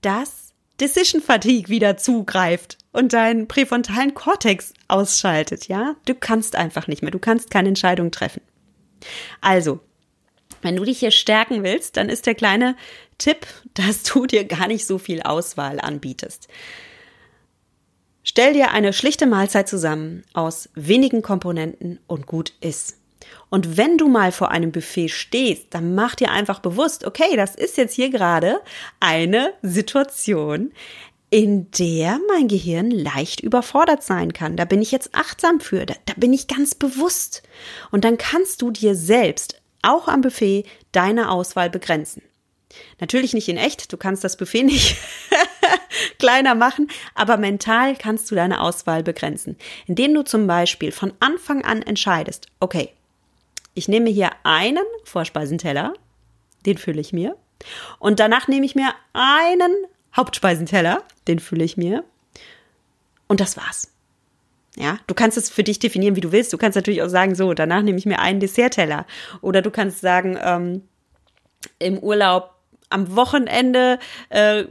dass 0.00 0.52
Decision 0.80 1.22
Fatigue 1.22 1.68
wieder 1.68 1.96
zugreift 1.96 2.78
und 2.92 3.12
deinen 3.12 3.46
präfrontalen 3.46 4.14
Kortex 4.14 4.74
ausschaltet, 4.88 5.68
ja? 5.68 5.94
Du 6.04 6.14
kannst 6.14 6.56
einfach 6.56 6.88
nicht 6.88 7.02
mehr, 7.02 7.12
du 7.12 7.20
kannst 7.20 7.50
keine 7.50 7.68
Entscheidung 7.68 8.10
treffen. 8.10 8.42
Also, 9.40 9.80
wenn 10.64 10.76
du 10.76 10.84
dich 10.84 10.98
hier 10.98 11.10
stärken 11.10 11.62
willst, 11.62 11.96
dann 11.96 12.08
ist 12.08 12.26
der 12.26 12.34
kleine 12.34 12.76
Tipp, 13.18 13.46
dass 13.74 14.02
du 14.02 14.26
dir 14.26 14.44
gar 14.44 14.66
nicht 14.66 14.86
so 14.86 14.98
viel 14.98 15.22
Auswahl 15.22 15.80
anbietest. 15.80 16.48
Stell 18.26 18.54
dir 18.54 18.70
eine 18.70 18.94
schlichte 18.94 19.26
Mahlzeit 19.26 19.68
zusammen 19.68 20.24
aus 20.32 20.70
wenigen 20.74 21.20
Komponenten 21.20 22.00
und 22.06 22.26
gut 22.26 22.54
ist. 22.60 22.96
Und 23.50 23.76
wenn 23.76 23.98
du 23.98 24.08
mal 24.08 24.32
vor 24.32 24.50
einem 24.50 24.72
Buffet 24.72 25.08
stehst, 25.08 25.66
dann 25.70 25.94
mach 25.94 26.14
dir 26.14 26.30
einfach 26.30 26.60
bewusst, 26.60 27.06
okay, 27.06 27.36
das 27.36 27.54
ist 27.54 27.76
jetzt 27.76 27.94
hier 27.94 28.10
gerade 28.10 28.60
eine 28.98 29.52
Situation, 29.62 30.72
in 31.30 31.70
der 31.72 32.18
mein 32.28 32.48
Gehirn 32.48 32.90
leicht 32.90 33.40
überfordert 33.40 34.02
sein 34.02 34.32
kann. 34.32 34.56
Da 34.56 34.64
bin 34.64 34.80
ich 34.80 34.92
jetzt 34.92 35.14
achtsam 35.14 35.60
für, 35.60 35.84
da, 35.84 35.94
da 36.06 36.14
bin 36.16 36.32
ich 36.32 36.48
ganz 36.48 36.74
bewusst. 36.74 37.42
Und 37.90 38.04
dann 38.04 38.18
kannst 38.18 38.62
du 38.62 38.70
dir 38.70 38.94
selbst 38.94 39.60
auch 39.84 40.08
am 40.08 40.20
Buffet 40.20 40.64
deine 40.92 41.30
Auswahl 41.30 41.70
begrenzen. 41.70 42.22
Natürlich 43.00 43.34
nicht 43.34 43.48
in 43.48 43.56
echt, 43.56 43.92
du 43.92 43.96
kannst 43.96 44.24
das 44.24 44.36
Buffet 44.36 44.62
nicht 44.64 44.96
kleiner 46.18 46.54
machen, 46.54 46.88
aber 47.14 47.36
mental 47.36 47.96
kannst 47.96 48.30
du 48.30 48.34
deine 48.34 48.60
Auswahl 48.60 49.02
begrenzen, 49.02 49.56
indem 49.86 50.14
du 50.14 50.22
zum 50.24 50.46
Beispiel 50.46 50.92
von 50.92 51.12
Anfang 51.20 51.64
an 51.64 51.82
entscheidest, 51.82 52.48
okay, 52.60 52.90
ich 53.74 53.88
nehme 53.88 54.10
hier 54.10 54.30
einen 54.44 54.84
Vorspeisenteller, 55.04 55.94
den 56.66 56.78
fülle 56.78 57.00
ich 57.00 57.12
mir, 57.12 57.36
und 57.98 58.20
danach 58.20 58.48
nehme 58.48 58.66
ich 58.66 58.74
mir 58.74 58.94
einen 59.12 59.72
Hauptspeisenteller, 60.14 61.02
den 61.26 61.38
fülle 61.38 61.64
ich 61.64 61.76
mir, 61.76 62.04
und 63.26 63.40
das 63.40 63.56
war's. 63.56 63.93
Ja, 64.76 64.98
du 65.06 65.14
kannst 65.14 65.38
es 65.38 65.50
für 65.50 65.62
dich 65.62 65.78
definieren, 65.78 66.16
wie 66.16 66.20
du 66.20 66.32
willst. 66.32 66.52
Du 66.52 66.58
kannst 66.58 66.74
natürlich 66.74 67.02
auch 67.02 67.08
sagen, 67.08 67.34
so, 67.34 67.54
danach 67.54 67.82
nehme 67.82 67.98
ich 67.98 68.06
mir 68.06 68.18
einen 68.18 68.40
Dessertteller. 68.40 69.06
Oder 69.40 69.62
du 69.62 69.70
kannst 69.70 70.00
sagen, 70.00 70.36
ähm, 70.42 70.82
im 71.78 71.98
Urlaub 71.98 72.50
am 72.90 73.16
Wochenende 73.16 73.98
äh, 74.28 74.64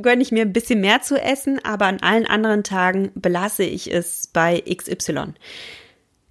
gönne 0.00 0.22
ich 0.22 0.32
mir 0.32 0.42
ein 0.42 0.52
bisschen 0.52 0.80
mehr 0.80 1.02
zu 1.02 1.20
essen, 1.20 1.62
aber 1.64 1.86
an 1.86 2.00
allen 2.00 2.26
anderen 2.26 2.64
Tagen 2.64 3.12
belasse 3.14 3.64
ich 3.64 3.92
es 3.92 4.28
bei 4.28 4.60
XY. 4.60 5.34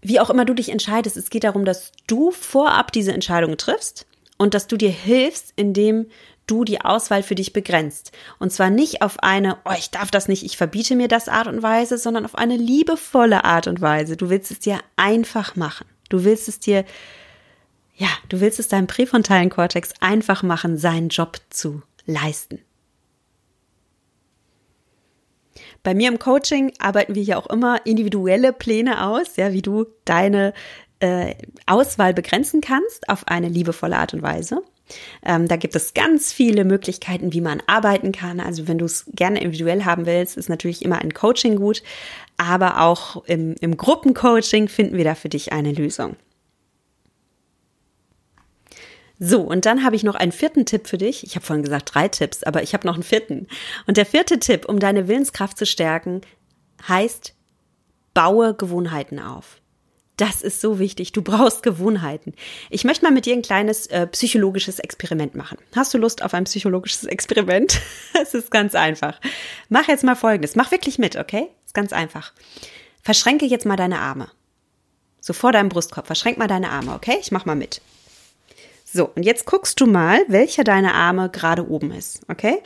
Wie 0.02 0.20
auch 0.20 0.30
immer 0.30 0.46
du 0.46 0.54
dich 0.54 0.70
entscheidest, 0.70 1.18
es 1.18 1.30
geht 1.30 1.44
darum, 1.44 1.66
dass 1.66 1.92
du 2.08 2.32
vorab 2.32 2.92
diese 2.92 3.14
Entscheidung 3.14 3.58
triffst 3.58 4.08
und 4.38 4.54
dass 4.54 4.68
du 4.68 4.78
dir 4.78 4.90
hilfst, 4.90 5.54
indem 5.56 6.08
du 6.50 6.64
die 6.64 6.82
Auswahl 6.82 7.24
für 7.24 7.36
dich 7.36 7.54
begrenzt. 7.54 8.12
Und 8.40 8.52
zwar 8.52 8.70
nicht 8.70 9.02
auf 9.02 9.20
eine, 9.20 9.58
oh, 9.66 9.74
ich 9.78 9.92
darf 9.92 10.12
das 10.12 10.28
nicht, 10.28 10.44
ich 10.44 10.58
verbiete 10.58 10.96
mir 10.96 11.08
das 11.08 11.28
Art 11.28 11.48
und 11.48 11.62
Weise, 11.62 11.98
sondern 11.98 12.26
auf 12.26 12.36
eine 12.36 12.58
liebevolle 12.58 13.44
Art 13.44 13.68
und 13.68 13.82
Weise. 13.82 14.18
Du 14.18 14.30
willst 14.30 14.52
es 14.52 14.60
dir 14.60 14.80
einfach 14.96 15.56
machen. 15.56 15.88
Du 16.10 16.24
willst 16.24 16.48
es 16.48 16.60
dir 16.60 16.86
ja, 18.00 18.08
du 18.30 18.40
willst 18.40 18.60
es 18.60 18.70
deinem 18.70 18.88
präfrontalen 18.88 19.50
Kortex 19.50 19.92
einfach 20.00 20.42
machen, 20.42 20.78
seinen 20.78 21.10
Job 21.10 21.38
zu 21.50 21.82
leisten. 22.06 22.60
Bei 25.84 25.94
mir 25.94 26.08
im 26.08 26.18
Coaching 26.18 26.72
arbeiten 26.80 27.14
wir 27.14 27.24
ja 27.24 27.38
auch 27.38 27.48
immer 27.48 27.86
individuelle 27.86 28.54
Pläne 28.54 29.06
aus, 29.06 29.36
ja, 29.36 29.52
wie 29.52 29.62
du 29.62 29.86
deine 30.06 30.54
äh, 31.02 31.36
Auswahl 31.66 32.14
begrenzen 32.14 32.62
kannst 32.62 33.10
auf 33.10 33.28
eine 33.28 33.50
liebevolle 33.50 33.98
Art 33.98 34.14
und 34.14 34.22
Weise. 34.22 34.62
Ähm, 35.24 35.48
da 35.48 35.56
gibt 35.56 35.76
es 35.76 35.94
ganz 35.94 36.34
viele 36.34 36.66
Möglichkeiten, 36.66 37.34
wie 37.34 37.42
man 37.42 37.62
arbeiten 37.68 38.12
kann. 38.12 38.40
Also 38.40 38.68
wenn 38.68 38.78
du 38.78 38.86
es 38.86 39.06
gerne 39.14 39.42
individuell 39.42 39.86
haben 39.86 40.06
willst, 40.06 40.38
ist 40.38 40.50
natürlich 40.50 40.84
immer 40.84 41.00
ein 41.00 41.14
Coaching 41.14 41.56
gut, 41.56 41.84
aber 42.38 42.82
auch 42.82 43.24
im, 43.26 43.56
im 43.62 43.78
Gruppencoaching 43.78 44.68
finden 44.68 44.98
wir 44.98 45.04
da 45.04 45.16
für 45.16 45.30
dich 45.30 45.52
eine 45.52 45.72
Lösung. 45.72 46.16
So, 49.22 49.42
und 49.42 49.66
dann 49.66 49.84
habe 49.84 49.98
ich 49.98 50.04
noch 50.04 50.16
einen 50.16 50.32
vierten 50.32 50.66
Tipp 50.66 50.88
für 50.88 50.98
dich. 50.98 51.26
Ich 51.26 51.36
habe 51.36 51.46
vorhin 51.46 51.64
gesagt 51.64 51.94
drei 51.94 52.08
Tipps, 52.08 52.44
aber 52.44 52.64
ich 52.64 52.74
habe 52.74 52.88
noch 52.88 52.94
einen 52.94 53.04
vierten. 53.04 53.48
Und 53.86 53.98
der 53.98 54.06
vierte 54.06 54.40
Tipp, 54.40 54.66
um 54.66 54.80
deine 54.80 55.10
Willenskraft 55.10 55.58
zu 55.58 55.66
stärken, 55.66 56.22
heißt, 56.88 57.36
baue 58.14 58.54
Gewohnheiten 58.54 59.20
auf. 59.20 59.59
Das 60.20 60.42
ist 60.42 60.60
so 60.60 60.80
wichtig. 60.80 61.14
Du 61.14 61.22
brauchst 61.22 61.64
Gewohnheiten. 61.64 62.34
Ich 62.70 62.84
möchte 62.84 63.06
mal 63.06 63.12
mit 63.12 63.26
dir 63.26 63.34
ein 63.34 63.42
kleines 63.42 63.88
äh, 63.88 64.06
psychologisches 64.08 64.78
Experiment 64.78 65.34
machen. 65.34 65.58
Hast 65.74 65.94
du 65.94 65.98
Lust 65.98 66.24
auf 66.24 66.34
ein 66.34 66.44
psychologisches 66.44 67.06
Experiment? 67.06 67.80
es 68.22 68.34
ist 68.34 68.52
ganz 68.52 68.76
einfach. 68.76 69.18
Mach 69.70 69.88
jetzt 69.88 70.04
mal 70.04 70.16
Folgendes. 70.16 70.58
Mach 70.58 70.72
wirklich 70.72 71.00
mit, 71.00 71.16
okay? 71.16 71.48
Ist 71.66 71.74
ganz 71.74 71.94
einfach. 71.94 72.34
Verschränke 73.02 73.46
jetzt 73.46 73.66
mal 73.66 73.78
deine 73.78 74.00
Arme. 74.00 74.30
So 75.22 75.32
vor 75.32 75.54
deinem 75.54 75.70
Brustkorb. 75.70 76.06
Verschränk 76.06 76.38
mal 76.38 76.48
deine 76.48 76.70
Arme, 76.70 76.96
okay? 76.96 77.16
Ich 77.22 77.32
mach 77.32 77.46
mal 77.46 77.56
mit. 77.56 77.80
So, 78.84 79.06
und 79.16 79.24
jetzt 79.24 79.46
guckst 79.46 79.80
du 79.80 79.86
mal, 79.86 80.26
welcher 80.28 80.66
deiner 80.66 80.96
Arme 80.96 81.30
gerade 81.30 81.70
oben 81.70 81.94
ist, 81.94 82.24
okay? 82.28 82.58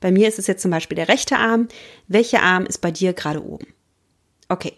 Bei 0.00 0.10
mir 0.10 0.26
ist 0.26 0.40
es 0.40 0.48
jetzt 0.48 0.62
zum 0.62 0.72
Beispiel 0.72 0.96
der 0.96 1.06
rechte 1.06 1.36
Arm. 1.36 1.68
Welcher 2.08 2.42
Arm 2.42 2.66
ist 2.66 2.78
bei 2.78 2.90
dir 2.90 3.12
gerade 3.12 3.44
oben? 3.44 3.68
Okay. 4.48 4.72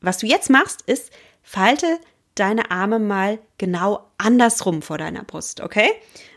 Was 0.00 0.18
du 0.18 0.26
jetzt 0.26 0.50
machst, 0.50 0.82
ist, 0.82 1.12
falte 1.42 1.98
deine 2.34 2.70
Arme 2.70 2.98
mal 2.98 3.38
genau 3.58 4.08
andersrum 4.18 4.82
vor 4.82 4.98
deiner 4.98 5.22
Brust, 5.22 5.60
okay? 5.60 5.90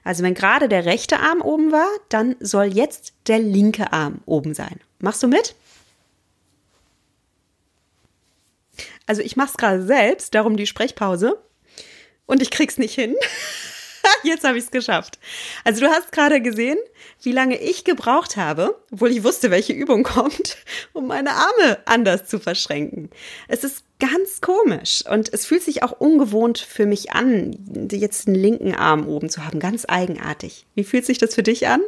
Also 0.04 0.24
wenn 0.24 0.34
gerade 0.34 0.68
der 0.68 0.86
rechte 0.86 1.20
Arm 1.20 1.42
oben 1.42 1.72
war, 1.72 1.88
dann 2.10 2.36
soll 2.40 2.66
jetzt 2.66 3.14
der 3.28 3.40
linke 3.40 3.94
Arm 3.94 4.20
oben 4.26 4.54
sein. 4.54 4.80
Machst 5.00 5.24
du 5.24 5.28
mit? 5.28 5.56
Also 9.06 9.22
ich 9.22 9.36
mache 9.36 9.50
es 9.50 9.58
gerade 9.58 9.84
selbst, 9.84 10.34
darum 10.36 10.58
die 10.58 10.68
Sprechpause. 10.68 11.40
Und 12.26 12.42
ich 12.42 12.52
krieg's 12.52 12.78
nicht 12.78 12.96
hin. 12.96 13.16
Jetzt 14.24 14.44
habe 14.44 14.58
ich 14.58 14.66
es 14.66 14.72
geschafft. 14.72 15.20
Also 15.64 15.82
du 15.82 15.88
hast 15.88 16.12
gerade 16.12 16.42
gesehen, 16.42 16.78
wie 17.22 17.32
lange 17.32 17.60
ich 17.62 17.84
gebraucht 17.84 18.38
habe, 18.38 18.80
obwohl 18.92 19.12
ich 19.12 19.24
wusste, 19.24 19.52
welche 19.52 19.74
Übung 19.74 20.04
kommt, 20.04 20.58
um 20.94 21.08
meine 21.08 21.32
Arme 21.32 21.78
anders 21.86 22.28
zu 22.28 22.40
verschränken. 22.40 23.10
Es 23.48 23.64
ist 23.64 23.84
ganz 24.00 24.42
komisch 24.42 25.04
und 25.10 25.32
es 25.34 25.46
fühlt 25.46 25.64
sich 25.64 25.84
auch 25.84 25.94
ungewohnt 25.94 26.60
für 26.60 26.86
mich 26.86 27.14
an, 27.14 27.58
jetzt 27.92 28.28
einen 28.28 28.36
linken 28.36 28.76
Arm 28.76 29.08
oben 29.08 29.30
zu 29.30 29.46
haben, 29.46 29.60
ganz 29.60 29.86
eigenartig. 29.88 30.66
Wie 30.76 30.84
fühlt 30.84 31.06
sich 31.06 31.18
das 31.18 31.36
für 31.36 31.44
dich 31.44 31.68
an? 31.68 31.82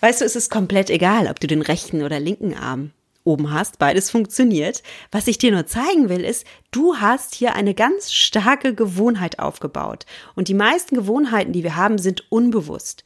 Weißt 0.00 0.20
du, 0.20 0.24
es 0.24 0.36
ist 0.36 0.50
komplett 0.50 0.90
egal, 0.90 1.28
ob 1.28 1.40
du 1.40 1.46
den 1.46 1.62
rechten 1.62 2.02
oder 2.02 2.20
linken 2.20 2.54
Arm 2.54 2.90
oben 3.24 3.50
hast. 3.52 3.78
Beides 3.78 4.10
funktioniert. 4.10 4.82
Was 5.10 5.26
ich 5.26 5.38
dir 5.38 5.50
nur 5.50 5.66
zeigen 5.66 6.08
will, 6.08 6.24
ist, 6.24 6.46
du 6.70 6.96
hast 6.96 7.34
hier 7.34 7.54
eine 7.54 7.74
ganz 7.74 8.12
starke 8.12 8.74
Gewohnheit 8.74 9.38
aufgebaut. 9.38 10.06
Und 10.34 10.48
die 10.48 10.54
meisten 10.54 10.94
Gewohnheiten, 10.94 11.52
die 11.52 11.64
wir 11.64 11.76
haben, 11.76 11.98
sind 11.98 12.30
unbewusst. 12.30 13.04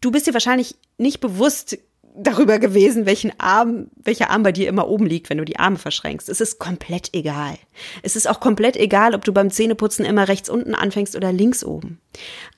Du 0.00 0.10
bist 0.10 0.26
dir 0.26 0.34
wahrscheinlich 0.34 0.76
nicht 0.98 1.20
bewusst 1.20 1.78
darüber 2.16 2.58
gewesen, 2.58 3.06
welchen 3.06 3.32
Arm, 3.40 3.88
welcher 3.96 4.30
Arm 4.30 4.44
bei 4.44 4.52
dir 4.52 4.68
immer 4.68 4.88
oben 4.88 5.06
liegt, 5.06 5.30
wenn 5.30 5.38
du 5.38 5.44
die 5.44 5.58
Arme 5.58 5.78
verschränkst. 5.78 6.28
Es 6.28 6.40
ist 6.40 6.58
komplett 6.58 7.12
egal. 7.12 7.58
Es 8.02 8.14
ist 8.14 8.28
auch 8.28 8.38
komplett 8.38 8.76
egal, 8.76 9.14
ob 9.14 9.24
du 9.24 9.32
beim 9.32 9.50
Zähneputzen 9.50 10.04
immer 10.04 10.28
rechts 10.28 10.48
unten 10.48 10.74
anfängst 10.74 11.16
oder 11.16 11.32
links 11.32 11.64
oben. 11.64 12.00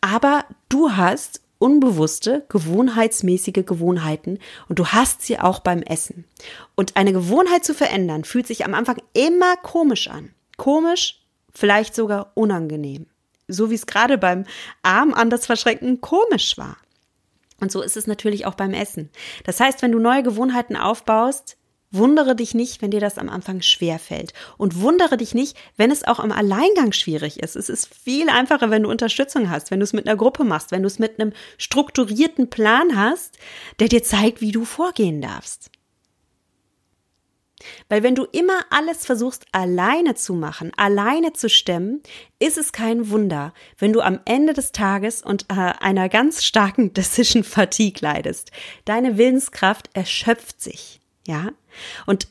Aber 0.02 0.44
du 0.68 0.92
hast 0.92 1.40
unbewusste, 1.58 2.44
gewohnheitsmäßige 2.48 3.64
Gewohnheiten 3.64 4.38
und 4.68 4.78
du 4.78 4.88
hast 4.88 5.22
sie 5.22 5.38
auch 5.38 5.60
beim 5.60 5.82
Essen. 5.82 6.24
Und 6.74 6.96
eine 6.96 7.12
Gewohnheit 7.12 7.64
zu 7.64 7.74
verändern, 7.74 8.24
fühlt 8.24 8.46
sich 8.46 8.64
am 8.64 8.74
Anfang 8.74 8.96
immer 9.12 9.56
komisch 9.56 10.08
an. 10.08 10.30
Komisch, 10.56 11.22
vielleicht 11.52 11.94
sogar 11.94 12.32
unangenehm. 12.34 13.06
So 13.48 13.70
wie 13.70 13.74
es 13.74 13.86
gerade 13.86 14.18
beim 14.18 14.44
Arm 14.82 15.14
anders 15.14 15.46
verschränken 15.46 16.00
komisch 16.00 16.58
war. 16.58 16.76
Und 17.60 17.72
so 17.72 17.80
ist 17.80 17.96
es 17.96 18.06
natürlich 18.06 18.44
auch 18.46 18.54
beim 18.54 18.74
Essen. 18.74 19.10
Das 19.44 19.60
heißt, 19.60 19.82
wenn 19.82 19.92
du 19.92 19.98
neue 19.98 20.22
Gewohnheiten 20.22 20.76
aufbaust, 20.76 21.56
Wundere 21.96 22.36
dich 22.36 22.54
nicht, 22.54 22.82
wenn 22.82 22.90
dir 22.90 23.00
das 23.00 23.18
am 23.18 23.28
Anfang 23.28 23.62
schwer 23.62 23.98
fällt. 23.98 24.32
Und 24.56 24.80
wundere 24.80 25.16
dich 25.16 25.34
nicht, 25.34 25.56
wenn 25.76 25.90
es 25.90 26.04
auch 26.04 26.20
im 26.20 26.32
Alleingang 26.32 26.92
schwierig 26.92 27.40
ist. 27.40 27.56
Es 27.56 27.68
ist 27.68 27.94
viel 27.94 28.28
einfacher, 28.28 28.70
wenn 28.70 28.82
du 28.82 28.90
Unterstützung 28.90 29.50
hast, 29.50 29.70
wenn 29.70 29.80
du 29.80 29.84
es 29.84 29.92
mit 29.92 30.06
einer 30.06 30.16
Gruppe 30.16 30.44
machst, 30.44 30.70
wenn 30.70 30.82
du 30.82 30.88
es 30.88 30.98
mit 30.98 31.20
einem 31.20 31.32
strukturierten 31.58 32.50
Plan 32.50 32.96
hast, 32.96 33.38
der 33.80 33.88
dir 33.88 34.02
zeigt, 34.02 34.40
wie 34.40 34.52
du 34.52 34.64
vorgehen 34.64 35.20
darfst. 35.20 35.70
Weil 37.88 38.02
wenn 38.02 38.14
du 38.14 38.24
immer 38.24 38.60
alles 38.70 39.06
versuchst 39.06 39.46
alleine 39.52 40.14
zu 40.14 40.34
machen, 40.34 40.72
alleine 40.76 41.32
zu 41.32 41.48
stemmen, 41.48 42.02
ist 42.38 42.58
es 42.58 42.72
kein 42.72 43.10
Wunder, 43.10 43.54
wenn 43.78 43.92
du 43.92 44.00
am 44.00 44.20
Ende 44.24 44.52
des 44.52 44.72
Tages 44.72 45.22
und 45.22 45.46
äh, 45.50 45.54
einer 45.54 46.08
ganz 46.08 46.44
starken 46.44 46.92
Decision 46.94 47.44
Fatigue 47.44 48.00
leidest. 48.00 48.50
Deine 48.84 49.16
Willenskraft 49.16 49.90
erschöpft 49.94 50.60
sich. 50.60 51.00
Ja. 51.26 51.50
Und 52.06 52.28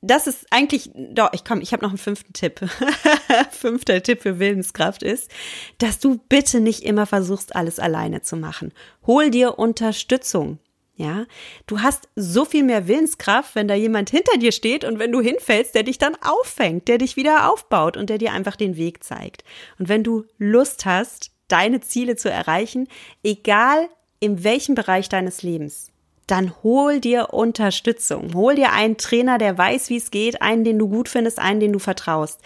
das 0.00 0.26
ist 0.28 0.46
eigentlich, 0.50 0.90
doch, 0.94 1.32
ich 1.32 1.44
komme, 1.44 1.62
ich 1.62 1.72
habe 1.72 1.82
noch 1.82 1.90
einen 1.90 1.98
fünften 1.98 2.32
Tipp. 2.32 2.60
Fünfter 3.50 4.00
Tipp 4.02 4.22
für 4.22 4.38
Willenskraft 4.38 5.02
ist, 5.02 5.30
dass 5.78 5.98
du 5.98 6.20
bitte 6.28 6.60
nicht 6.60 6.84
immer 6.84 7.06
versuchst, 7.06 7.56
alles 7.56 7.80
alleine 7.80 8.22
zu 8.22 8.36
machen. 8.36 8.72
Hol 9.06 9.30
dir 9.30 9.58
Unterstützung. 9.58 10.58
Ja, 10.94 11.26
du 11.68 11.80
hast 11.80 12.08
so 12.16 12.44
viel 12.44 12.64
mehr 12.64 12.88
Willenskraft, 12.88 13.54
wenn 13.54 13.68
da 13.68 13.74
jemand 13.74 14.10
hinter 14.10 14.36
dir 14.36 14.50
steht 14.50 14.84
und 14.84 14.98
wenn 14.98 15.12
du 15.12 15.20
hinfällst, 15.20 15.72
der 15.76 15.84
dich 15.84 15.98
dann 15.98 16.16
auffängt, 16.22 16.88
der 16.88 16.98
dich 16.98 17.14
wieder 17.14 17.52
aufbaut 17.52 17.96
und 17.96 18.10
der 18.10 18.18
dir 18.18 18.32
einfach 18.32 18.56
den 18.56 18.76
Weg 18.76 19.04
zeigt. 19.04 19.44
Und 19.78 19.88
wenn 19.88 20.02
du 20.02 20.24
Lust 20.38 20.86
hast, 20.86 21.30
deine 21.46 21.80
Ziele 21.80 22.16
zu 22.16 22.28
erreichen, 22.28 22.88
egal 23.22 23.88
in 24.18 24.42
welchem 24.42 24.74
Bereich 24.74 25.08
deines 25.08 25.44
Lebens, 25.44 25.92
dann 26.30 26.52
hol 26.62 27.00
dir 27.00 27.32
Unterstützung. 27.32 28.34
Hol 28.34 28.54
dir 28.54 28.72
einen 28.72 28.96
Trainer, 28.96 29.38
der 29.38 29.58
weiß, 29.58 29.90
wie 29.90 29.96
es 29.96 30.10
geht, 30.10 30.40
einen, 30.42 30.64
den 30.64 30.78
du 30.78 30.88
gut 30.88 31.08
findest, 31.08 31.38
einen, 31.38 31.60
den 31.60 31.72
du 31.72 31.78
vertraust. 31.78 32.40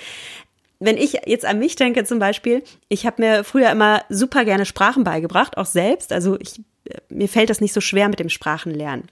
Wenn 0.78 0.96
ich 0.96 1.20
jetzt 1.26 1.44
an 1.44 1.58
mich 1.58 1.76
denke 1.76 2.04
zum 2.04 2.18
Beispiel, 2.18 2.64
ich 2.88 3.06
habe 3.06 3.22
mir 3.22 3.44
früher 3.44 3.70
immer 3.70 4.02
super 4.08 4.44
gerne 4.44 4.66
Sprachen 4.66 5.04
beigebracht, 5.04 5.56
auch 5.56 5.66
selbst. 5.66 6.12
Also 6.12 6.38
ich 6.40 6.60
mir 7.08 7.28
fällt 7.28 7.50
das 7.50 7.60
nicht 7.60 7.72
so 7.72 7.80
schwer 7.80 8.08
mit 8.08 8.18
dem 8.18 8.28
Sprachenlernen. 8.28 9.06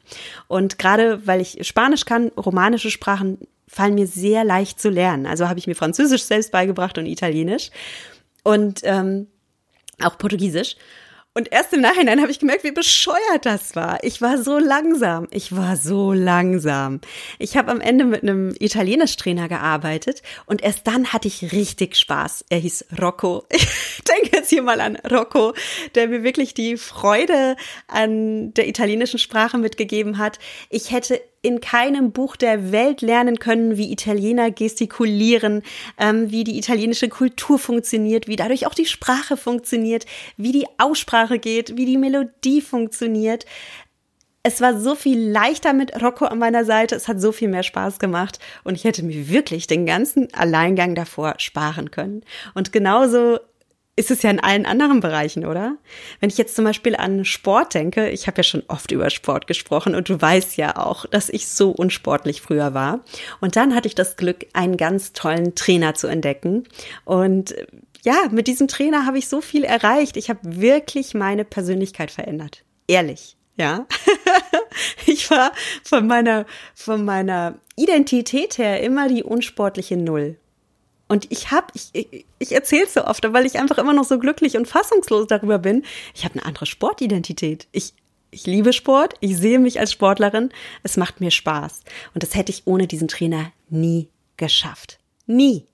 Und 0.48 0.78
gerade 0.78 1.26
weil 1.26 1.40
ich 1.40 1.66
Spanisch 1.66 2.04
kann, 2.04 2.28
romanische 2.36 2.90
Sprachen 2.90 3.38
fallen 3.68 3.94
mir 3.94 4.06
sehr 4.06 4.44
leicht 4.44 4.80
zu 4.80 4.90
lernen. 4.90 5.26
Also 5.26 5.48
habe 5.48 5.58
ich 5.58 5.66
mir 5.66 5.76
Französisch 5.76 6.24
selbst 6.24 6.50
beigebracht 6.50 6.98
und 6.98 7.06
Italienisch 7.06 7.70
und 8.42 8.80
ähm, 8.82 9.28
auch 10.02 10.18
Portugiesisch. 10.18 10.76
Und 11.32 11.52
erst 11.52 11.72
im 11.72 11.80
Nachhinein 11.80 12.20
habe 12.20 12.32
ich 12.32 12.40
gemerkt, 12.40 12.64
wie 12.64 12.72
bescheuert 12.72 13.44
das 13.44 13.76
war. 13.76 14.02
Ich 14.02 14.20
war 14.20 14.42
so 14.42 14.58
langsam. 14.58 15.28
Ich 15.30 15.54
war 15.54 15.76
so 15.76 16.12
langsam. 16.12 17.00
Ich 17.38 17.56
habe 17.56 17.70
am 17.70 17.80
Ende 17.80 18.04
mit 18.04 18.24
einem 18.24 18.52
Italienisch-Trainer 18.58 19.48
gearbeitet 19.48 20.22
und 20.46 20.60
erst 20.60 20.88
dann 20.88 21.12
hatte 21.12 21.28
ich 21.28 21.52
richtig 21.52 21.94
Spaß. 21.96 22.46
Er 22.48 22.58
hieß 22.58 22.86
Rocco. 23.00 23.46
Ich 24.00 24.04
denke 24.04 24.38
jetzt 24.38 24.48
hier 24.48 24.62
mal 24.62 24.80
an 24.80 24.96
Rocco, 24.96 25.52
der 25.94 26.08
mir 26.08 26.24
wirklich 26.24 26.54
die 26.54 26.78
Freude 26.78 27.54
an 27.86 28.52
der 28.54 28.66
italienischen 28.66 29.18
Sprache 29.18 29.58
mitgegeben 29.58 30.16
hat. 30.16 30.38
Ich 30.70 30.90
hätte 30.90 31.20
in 31.42 31.60
keinem 31.60 32.12
Buch 32.12 32.36
der 32.36 32.70
Welt 32.70 33.00
lernen 33.00 33.38
können, 33.38 33.76
wie 33.76 33.92
Italiener 33.92 34.50
gestikulieren, 34.50 35.62
ähm, 35.98 36.30
wie 36.30 36.44
die 36.44 36.58
italienische 36.58 37.08
Kultur 37.08 37.58
funktioniert, 37.58 38.28
wie 38.28 38.36
dadurch 38.36 38.66
auch 38.66 38.74
die 38.74 38.86
Sprache 38.86 39.36
funktioniert, 39.36 40.04
wie 40.36 40.52
die 40.52 40.66
Aussprache 40.78 41.38
geht, 41.38 41.76
wie 41.76 41.86
die 41.86 41.96
Melodie 41.96 42.60
funktioniert. 42.60 43.46
Es 44.42 44.60
war 44.60 44.78
so 44.78 44.94
viel 44.94 45.18
leichter 45.18 45.72
mit 45.72 46.02
Rocco 46.02 46.24
an 46.24 46.38
meiner 46.38 46.64
Seite, 46.64 46.94
es 46.94 47.08
hat 47.08 47.20
so 47.20 47.30
viel 47.30 47.48
mehr 47.48 47.62
Spaß 47.62 47.98
gemacht 47.98 48.38
und 48.64 48.74
ich 48.74 48.84
hätte 48.84 49.02
mir 49.02 49.28
wirklich 49.28 49.66
den 49.66 49.84
ganzen 49.84 50.32
Alleingang 50.32 50.94
davor 50.94 51.34
sparen 51.38 51.90
können. 51.90 52.22
Und 52.54 52.72
genauso 52.72 53.38
ist 54.00 54.10
es 54.10 54.22
ja 54.22 54.30
in 54.30 54.40
allen 54.40 54.64
anderen 54.64 55.00
Bereichen, 55.00 55.44
oder? 55.44 55.76
Wenn 56.20 56.30
ich 56.30 56.38
jetzt 56.38 56.56
zum 56.56 56.64
Beispiel 56.64 56.96
an 56.96 57.26
Sport 57.26 57.74
denke, 57.74 58.08
ich 58.08 58.26
habe 58.26 58.38
ja 58.38 58.42
schon 58.42 58.62
oft 58.66 58.90
über 58.92 59.10
Sport 59.10 59.46
gesprochen 59.46 59.94
und 59.94 60.08
du 60.08 60.20
weißt 60.20 60.56
ja 60.56 60.78
auch, 60.78 61.04
dass 61.04 61.28
ich 61.28 61.46
so 61.48 61.70
unsportlich 61.70 62.40
früher 62.40 62.72
war. 62.72 63.00
Und 63.42 63.56
dann 63.56 63.74
hatte 63.74 63.88
ich 63.88 63.94
das 63.94 64.16
Glück, 64.16 64.46
einen 64.54 64.78
ganz 64.78 65.12
tollen 65.12 65.54
Trainer 65.54 65.94
zu 65.94 66.06
entdecken. 66.06 66.64
Und 67.04 67.54
ja, 68.02 68.16
mit 68.30 68.46
diesem 68.46 68.68
Trainer 68.68 69.04
habe 69.04 69.18
ich 69.18 69.28
so 69.28 69.42
viel 69.42 69.64
erreicht. 69.64 70.16
Ich 70.16 70.30
habe 70.30 70.40
wirklich 70.42 71.12
meine 71.12 71.44
Persönlichkeit 71.44 72.10
verändert. 72.10 72.64
Ehrlich, 72.86 73.36
ja. 73.58 73.86
ich 75.06 75.30
war 75.30 75.52
von 75.84 76.06
meiner, 76.06 76.46
von 76.74 77.04
meiner 77.04 77.58
Identität 77.76 78.56
her 78.56 78.82
immer 78.82 79.08
die 79.08 79.22
unsportliche 79.22 79.98
Null. 79.98 80.38
Und 81.10 81.26
ich 81.32 81.50
habe, 81.50 81.66
ich, 81.74 81.88
ich, 81.92 82.24
ich 82.38 82.52
erzähle 82.52 82.84
es 82.84 82.94
so 82.94 83.04
oft, 83.04 83.24
weil 83.32 83.44
ich 83.44 83.58
einfach 83.58 83.78
immer 83.78 83.92
noch 83.92 84.04
so 84.04 84.20
glücklich 84.20 84.56
und 84.56 84.68
fassungslos 84.68 85.26
darüber 85.26 85.58
bin. 85.58 85.84
Ich 86.14 86.24
habe 86.24 86.34
eine 86.34 86.44
andere 86.44 86.66
Sportidentität. 86.66 87.66
Ich, 87.72 87.94
ich 88.30 88.46
liebe 88.46 88.72
Sport, 88.72 89.14
ich 89.18 89.36
sehe 89.36 89.58
mich 89.58 89.80
als 89.80 89.90
Sportlerin, 89.90 90.50
es 90.84 90.96
macht 90.96 91.20
mir 91.20 91.32
Spaß. 91.32 91.80
Und 92.14 92.22
das 92.22 92.36
hätte 92.36 92.52
ich 92.52 92.62
ohne 92.64 92.86
diesen 92.86 93.08
Trainer 93.08 93.50
nie 93.68 94.08
geschafft. 94.36 95.00
Nie. 95.26 95.66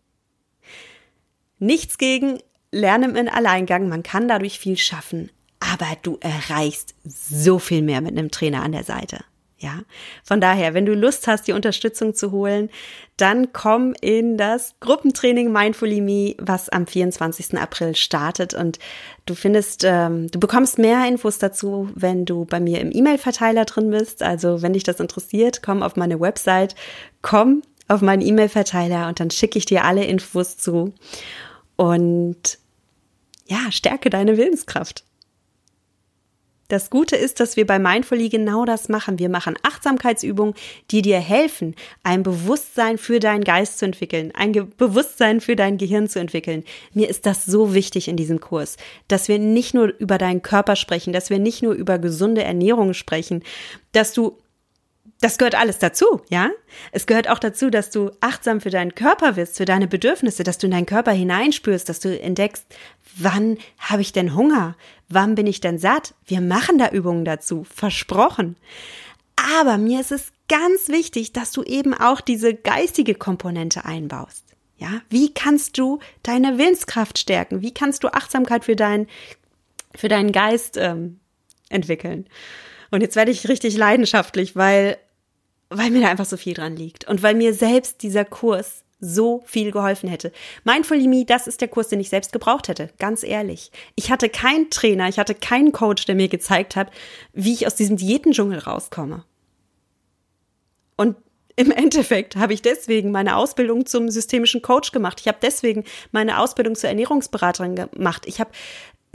Nichts 1.58 1.98
gegen 1.98 2.38
Lernen 2.72 3.14
im 3.14 3.28
Alleingang, 3.28 3.90
man 3.90 4.02
kann 4.02 4.28
dadurch 4.28 4.58
viel 4.58 4.78
schaffen, 4.78 5.30
aber 5.60 5.98
du 6.02 6.16
erreichst 6.22 6.94
so 7.04 7.58
viel 7.58 7.82
mehr 7.82 8.00
mit 8.00 8.12
einem 8.12 8.30
Trainer 8.30 8.62
an 8.62 8.72
der 8.72 8.84
Seite. 8.84 9.22
Ja, 9.58 9.80
von 10.22 10.38
daher, 10.38 10.74
wenn 10.74 10.84
du 10.84 10.94
Lust 10.94 11.26
hast, 11.26 11.48
die 11.48 11.52
Unterstützung 11.52 12.14
zu 12.14 12.30
holen, 12.30 12.68
dann 13.16 13.54
komm 13.54 13.94
in 14.02 14.36
das 14.36 14.74
Gruppentraining 14.80 15.50
Mindfully 15.50 16.02
Me, 16.02 16.34
was 16.38 16.68
am 16.68 16.86
24. 16.86 17.56
April 17.56 17.96
startet 17.96 18.52
und 18.52 18.78
du 19.24 19.34
findest, 19.34 19.82
ähm, 19.84 20.30
du 20.30 20.38
bekommst 20.38 20.78
mehr 20.78 21.08
Infos 21.08 21.38
dazu, 21.38 21.88
wenn 21.94 22.26
du 22.26 22.44
bei 22.44 22.60
mir 22.60 22.82
im 22.82 22.92
E-Mail-Verteiler 22.92 23.64
drin 23.64 23.90
bist. 23.90 24.22
Also, 24.22 24.60
wenn 24.60 24.74
dich 24.74 24.82
das 24.82 25.00
interessiert, 25.00 25.62
komm 25.62 25.82
auf 25.82 25.96
meine 25.96 26.20
Website, 26.20 26.74
komm 27.22 27.62
auf 27.88 28.02
meinen 28.02 28.20
E-Mail-Verteiler 28.20 29.08
und 29.08 29.20
dann 29.20 29.30
schicke 29.30 29.58
ich 29.58 29.64
dir 29.64 29.84
alle 29.84 30.04
Infos 30.04 30.58
zu 30.58 30.92
und 31.76 32.58
ja, 33.46 33.72
stärke 33.72 34.10
deine 34.10 34.36
Willenskraft. 34.36 35.05
Das 36.68 36.90
Gute 36.90 37.16
ist, 37.16 37.40
dass 37.40 37.56
wir 37.56 37.66
bei 37.66 37.78
Mindfully 37.78 38.28
genau 38.28 38.64
das 38.64 38.88
machen. 38.88 39.18
Wir 39.18 39.28
machen 39.28 39.56
Achtsamkeitsübungen, 39.62 40.54
die 40.90 41.02
dir 41.02 41.18
helfen, 41.18 41.74
ein 42.02 42.22
Bewusstsein 42.22 42.98
für 42.98 43.20
deinen 43.20 43.44
Geist 43.44 43.78
zu 43.78 43.84
entwickeln, 43.84 44.32
ein 44.34 44.52
Ge 44.52 44.66
Bewusstsein 44.76 45.40
für 45.40 45.56
dein 45.56 45.78
Gehirn 45.78 46.08
zu 46.08 46.18
entwickeln. 46.18 46.64
Mir 46.92 47.08
ist 47.08 47.26
das 47.26 47.44
so 47.44 47.74
wichtig 47.74 48.08
in 48.08 48.16
diesem 48.16 48.40
Kurs, 48.40 48.76
dass 49.08 49.28
wir 49.28 49.38
nicht 49.38 49.74
nur 49.74 49.94
über 49.98 50.18
deinen 50.18 50.42
Körper 50.42 50.76
sprechen, 50.76 51.12
dass 51.12 51.30
wir 51.30 51.38
nicht 51.38 51.62
nur 51.62 51.74
über 51.74 51.98
gesunde 51.98 52.42
Ernährung 52.42 52.94
sprechen, 52.94 53.42
dass 53.92 54.12
du 54.12 54.36
das 55.20 55.38
gehört 55.38 55.54
alles 55.54 55.78
dazu, 55.78 56.20
ja? 56.28 56.50
Es 56.92 57.06
gehört 57.06 57.28
auch 57.28 57.38
dazu, 57.38 57.70
dass 57.70 57.90
du 57.90 58.10
achtsam 58.20 58.60
für 58.60 58.70
deinen 58.70 58.94
Körper 58.94 59.36
wirst, 59.36 59.56
für 59.56 59.64
deine 59.64 59.86
Bedürfnisse, 59.86 60.44
dass 60.44 60.58
du 60.58 60.66
in 60.66 60.72
deinen 60.72 60.86
Körper 60.86 61.12
hineinspürst, 61.12 61.88
dass 61.88 62.00
du 62.00 62.20
entdeckst, 62.20 62.66
wann 63.16 63.56
habe 63.78 64.02
ich 64.02 64.12
denn 64.12 64.34
Hunger? 64.34 64.76
Wann 65.08 65.34
bin 65.34 65.46
ich 65.46 65.60
denn 65.60 65.78
satt? 65.78 66.14
Wir 66.26 66.40
machen 66.40 66.78
da 66.78 66.90
Übungen 66.90 67.24
dazu, 67.24 67.64
versprochen. 67.64 68.56
Aber 69.58 69.78
mir 69.78 70.00
ist 70.00 70.12
es 70.12 70.32
ganz 70.48 70.88
wichtig, 70.88 71.32
dass 71.32 71.50
du 71.52 71.62
eben 71.62 71.94
auch 71.94 72.20
diese 72.20 72.54
geistige 72.54 73.14
Komponente 73.14 73.84
einbaust. 73.84 74.44
Ja, 74.78 75.00
wie 75.08 75.32
kannst 75.32 75.78
du 75.78 76.00
deine 76.22 76.58
Willenskraft 76.58 77.18
stärken? 77.18 77.62
Wie 77.62 77.72
kannst 77.72 78.04
du 78.04 78.08
Achtsamkeit 78.08 78.64
für 78.64 78.76
deinen 78.76 79.06
für 79.94 80.08
deinen 80.08 80.32
Geist 80.32 80.76
ähm, 80.76 81.20
entwickeln? 81.70 82.26
Und 82.90 83.00
jetzt 83.00 83.16
werde 83.16 83.30
ich 83.30 83.48
richtig 83.48 83.76
leidenschaftlich, 83.78 84.54
weil 84.54 84.98
weil 85.70 85.90
mir 85.90 86.02
da 86.02 86.08
einfach 86.08 86.26
so 86.26 86.36
viel 86.36 86.54
dran 86.54 86.76
liegt 86.76 87.08
und 87.08 87.22
weil 87.22 87.34
mir 87.34 87.54
selbst 87.54 88.02
dieser 88.02 88.24
Kurs 88.24 88.84
so 88.98 89.42
viel 89.46 89.72
geholfen 89.72 90.08
hätte. 90.08 90.32
Mindfully 90.64 91.06
Me, 91.06 91.24
das 91.24 91.46
ist 91.46 91.60
der 91.60 91.68
Kurs, 91.68 91.88
den 91.88 92.00
ich 92.00 92.08
selbst 92.08 92.32
gebraucht 92.32 92.68
hätte, 92.68 92.90
ganz 92.98 93.22
ehrlich. 93.22 93.70
Ich 93.94 94.10
hatte 94.10 94.28
keinen 94.28 94.70
Trainer, 94.70 95.08
ich 95.08 95.18
hatte 95.18 95.34
keinen 95.34 95.72
Coach, 95.72 96.06
der 96.06 96.14
mir 96.14 96.28
gezeigt 96.28 96.76
hat, 96.76 96.90
wie 97.32 97.52
ich 97.52 97.66
aus 97.66 97.74
diesem 97.74 97.96
Diätendschungel 97.96 98.58
rauskomme. 98.58 99.24
Und 100.96 101.16
im 101.56 101.70
Endeffekt 101.70 102.36
habe 102.36 102.52
ich 102.52 102.62
deswegen 102.62 103.10
meine 103.10 103.36
Ausbildung 103.36 103.86
zum 103.86 104.10
systemischen 104.10 104.62
Coach 104.62 104.92
gemacht. 104.92 105.20
Ich 105.20 105.28
habe 105.28 105.38
deswegen 105.40 105.84
meine 106.12 106.38
Ausbildung 106.38 106.74
zur 106.74 106.90
Ernährungsberaterin 106.90 107.76
gemacht. 107.76 108.24
Ich 108.26 108.40
habe 108.40 108.50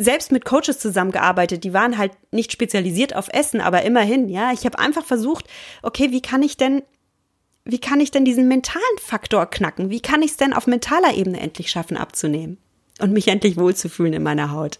selbst 0.01 0.31
mit 0.31 0.45
Coaches 0.45 0.79
zusammengearbeitet, 0.79 1.63
die 1.63 1.73
waren 1.73 1.97
halt 1.97 2.11
nicht 2.31 2.51
spezialisiert 2.51 3.15
auf 3.15 3.29
Essen, 3.31 3.61
aber 3.61 3.83
immerhin, 3.83 4.29
ja, 4.29 4.51
ich 4.51 4.65
habe 4.65 4.79
einfach 4.79 5.05
versucht, 5.05 5.45
okay, 5.81 6.11
wie 6.11 6.21
kann 6.21 6.43
ich 6.43 6.57
denn 6.57 6.83
wie 7.63 7.79
kann 7.79 7.99
ich 7.99 8.09
denn 8.09 8.25
diesen 8.25 8.47
mentalen 8.47 8.81
Faktor 8.99 9.45
knacken? 9.45 9.91
Wie 9.91 9.99
kann 9.99 10.23
ich 10.23 10.31
es 10.31 10.37
denn 10.37 10.53
auf 10.53 10.65
mentaler 10.65 11.13
Ebene 11.13 11.39
endlich 11.39 11.69
schaffen 11.69 11.95
abzunehmen? 11.95 12.57
Und 12.99 13.13
mich 13.13 13.27
endlich 13.27 13.55
wohlzufühlen 13.55 14.13
in 14.13 14.23
meiner 14.23 14.51
Haut. 14.51 14.79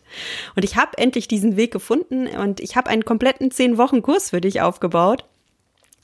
Und 0.55 0.63
ich 0.63 0.77
habe 0.77 0.97
endlich 0.97 1.27
diesen 1.27 1.57
Weg 1.57 1.71
gefunden 1.71 2.27
und 2.27 2.59
ich 2.59 2.75
habe 2.75 2.89
einen 2.89 3.05
kompletten 3.05 3.51
zehn 3.51 3.77
Wochen 3.77 4.01
Kurs 4.01 4.31
für 4.31 4.41
dich 4.41 4.61
aufgebaut. 4.61 5.25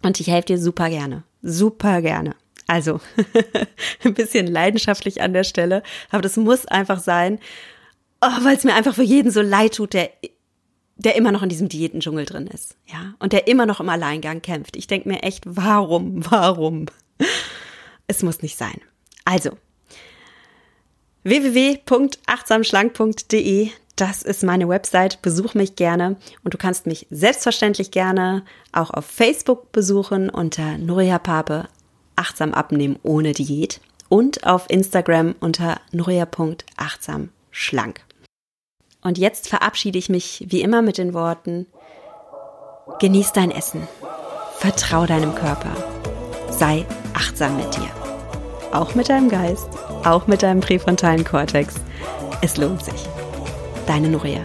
Und 0.03 0.19
ich 0.19 0.27
helfe 0.27 0.47
dir 0.47 0.59
super 0.59 0.89
gerne. 0.89 1.23
Super 1.41 2.03
gerne. 2.03 2.35
Also, 2.67 2.99
ein 4.03 4.13
bisschen 4.13 4.45
leidenschaftlich 4.45 5.21
an 5.21 5.33
der 5.33 5.43
Stelle, 5.43 5.81
aber 6.11 6.21
das 6.21 6.37
muss 6.37 6.67
einfach 6.67 6.99
sein 6.99 7.39
oh, 8.21 8.43
weil 8.43 8.57
es 8.57 8.63
mir 8.63 8.75
einfach 8.75 8.95
für 8.95 9.03
jeden 9.03 9.31
so 9.31 9.41
leid 9.41 9.75
tut, 9.75 9.93
der 9.93 10.09
der 10.99 11.15
immer 11.15 11.31
noch 11.31 11.43
in 11.43 11.49
diesem 11.49 11.69
Diätendschungel 11.69 12.25
drin 12.25 12.47
ist, 12.47 12.75
ja, 12.87 13.13
und 13.19 13.31
der 13.31 13.47
immer 13.47 13.67
noch 13.67 13.79
im 13.79 13.89
Alleingang 13.89 14.41
kämpft. 14.41 14.75
Ich 14.75 14.87
denke 14.87 15.07
mir 15.07 15.21
echt, 15.21 15.43
warum, 15.45 16.25
warum? 16.31 16.87
Es 18.07 18.23
muss 18.23 18.41
nicht 18.41 18.57
sein. 18.57 18.81
Also, 19.23 19.51
www.achtsamschlank.de, 21.23 23.69
das 23.95 24.23
ist 24.23 24.43
meine 24.43 24.67
Website. 24.69 25.21
Besuch 25.21 25.53
mich 25.53 25.75
gerne 25.75 26.15
und 26.43 26.51
du 26.53 26.57
kannst 26.57 26.87
mich 26.87 27.07
selbstverständlich 27.09 27.91
gerne 27.91 28.43
auch 28.71 28.89
auf 28.89 29.05
Facebook 29.05 29.71
besuchen 29.71 30.29
unter 30.29 30.77
Nuria 30.77 31.19
Pape 31.19 31.67
achtsam 32.15 32.53
abnehmen 32.53 32.97
ohne 33.03 33.33
Diät 33.33 33.81
und 34.09 34.45
auf 34.45 34.65
Instagram 34.69 35.35
unter 35.39 35.79
nuria.achtsamschlank. 35.91 38.06
Und 39.07 39.17
jetzt 39.17 39.47
verabschiede 39.47 39.97
ich 39.97 40.09
mich 40.09 40.43
wie 40.49 40.59
immer 40.59 40.81
mit 40.81 40.97
den 40.97 41.13
Worten, 41.13 41.65
genieß 42.99 43.31
dein 43.31 43.51
Essen, 43.51 43.87
vertrau 44.57 45.05
deinem 45.05 45.33
Körper, 45.33 45.71
sei 46.49 46.85
achtsam 47.13 47.55
mit 47.55 47.73
dir. 47.73 47.89
Auch 48.73 48.95
mit 48.95 49.07
deinem 49.07 49.29
Geist, 49.29 49.69
auch 50.03 50.27
mit 50.27 50.43
deinem 50.43 50.59
präfrontalen 50.59 51.23
Kortex. 51.23 51.75
Es 52.41 52.57
lohnt 52.57 52.83
sich. 52.83 53.07
Deine 53.85 54.09
Nuria. 54.09 54.41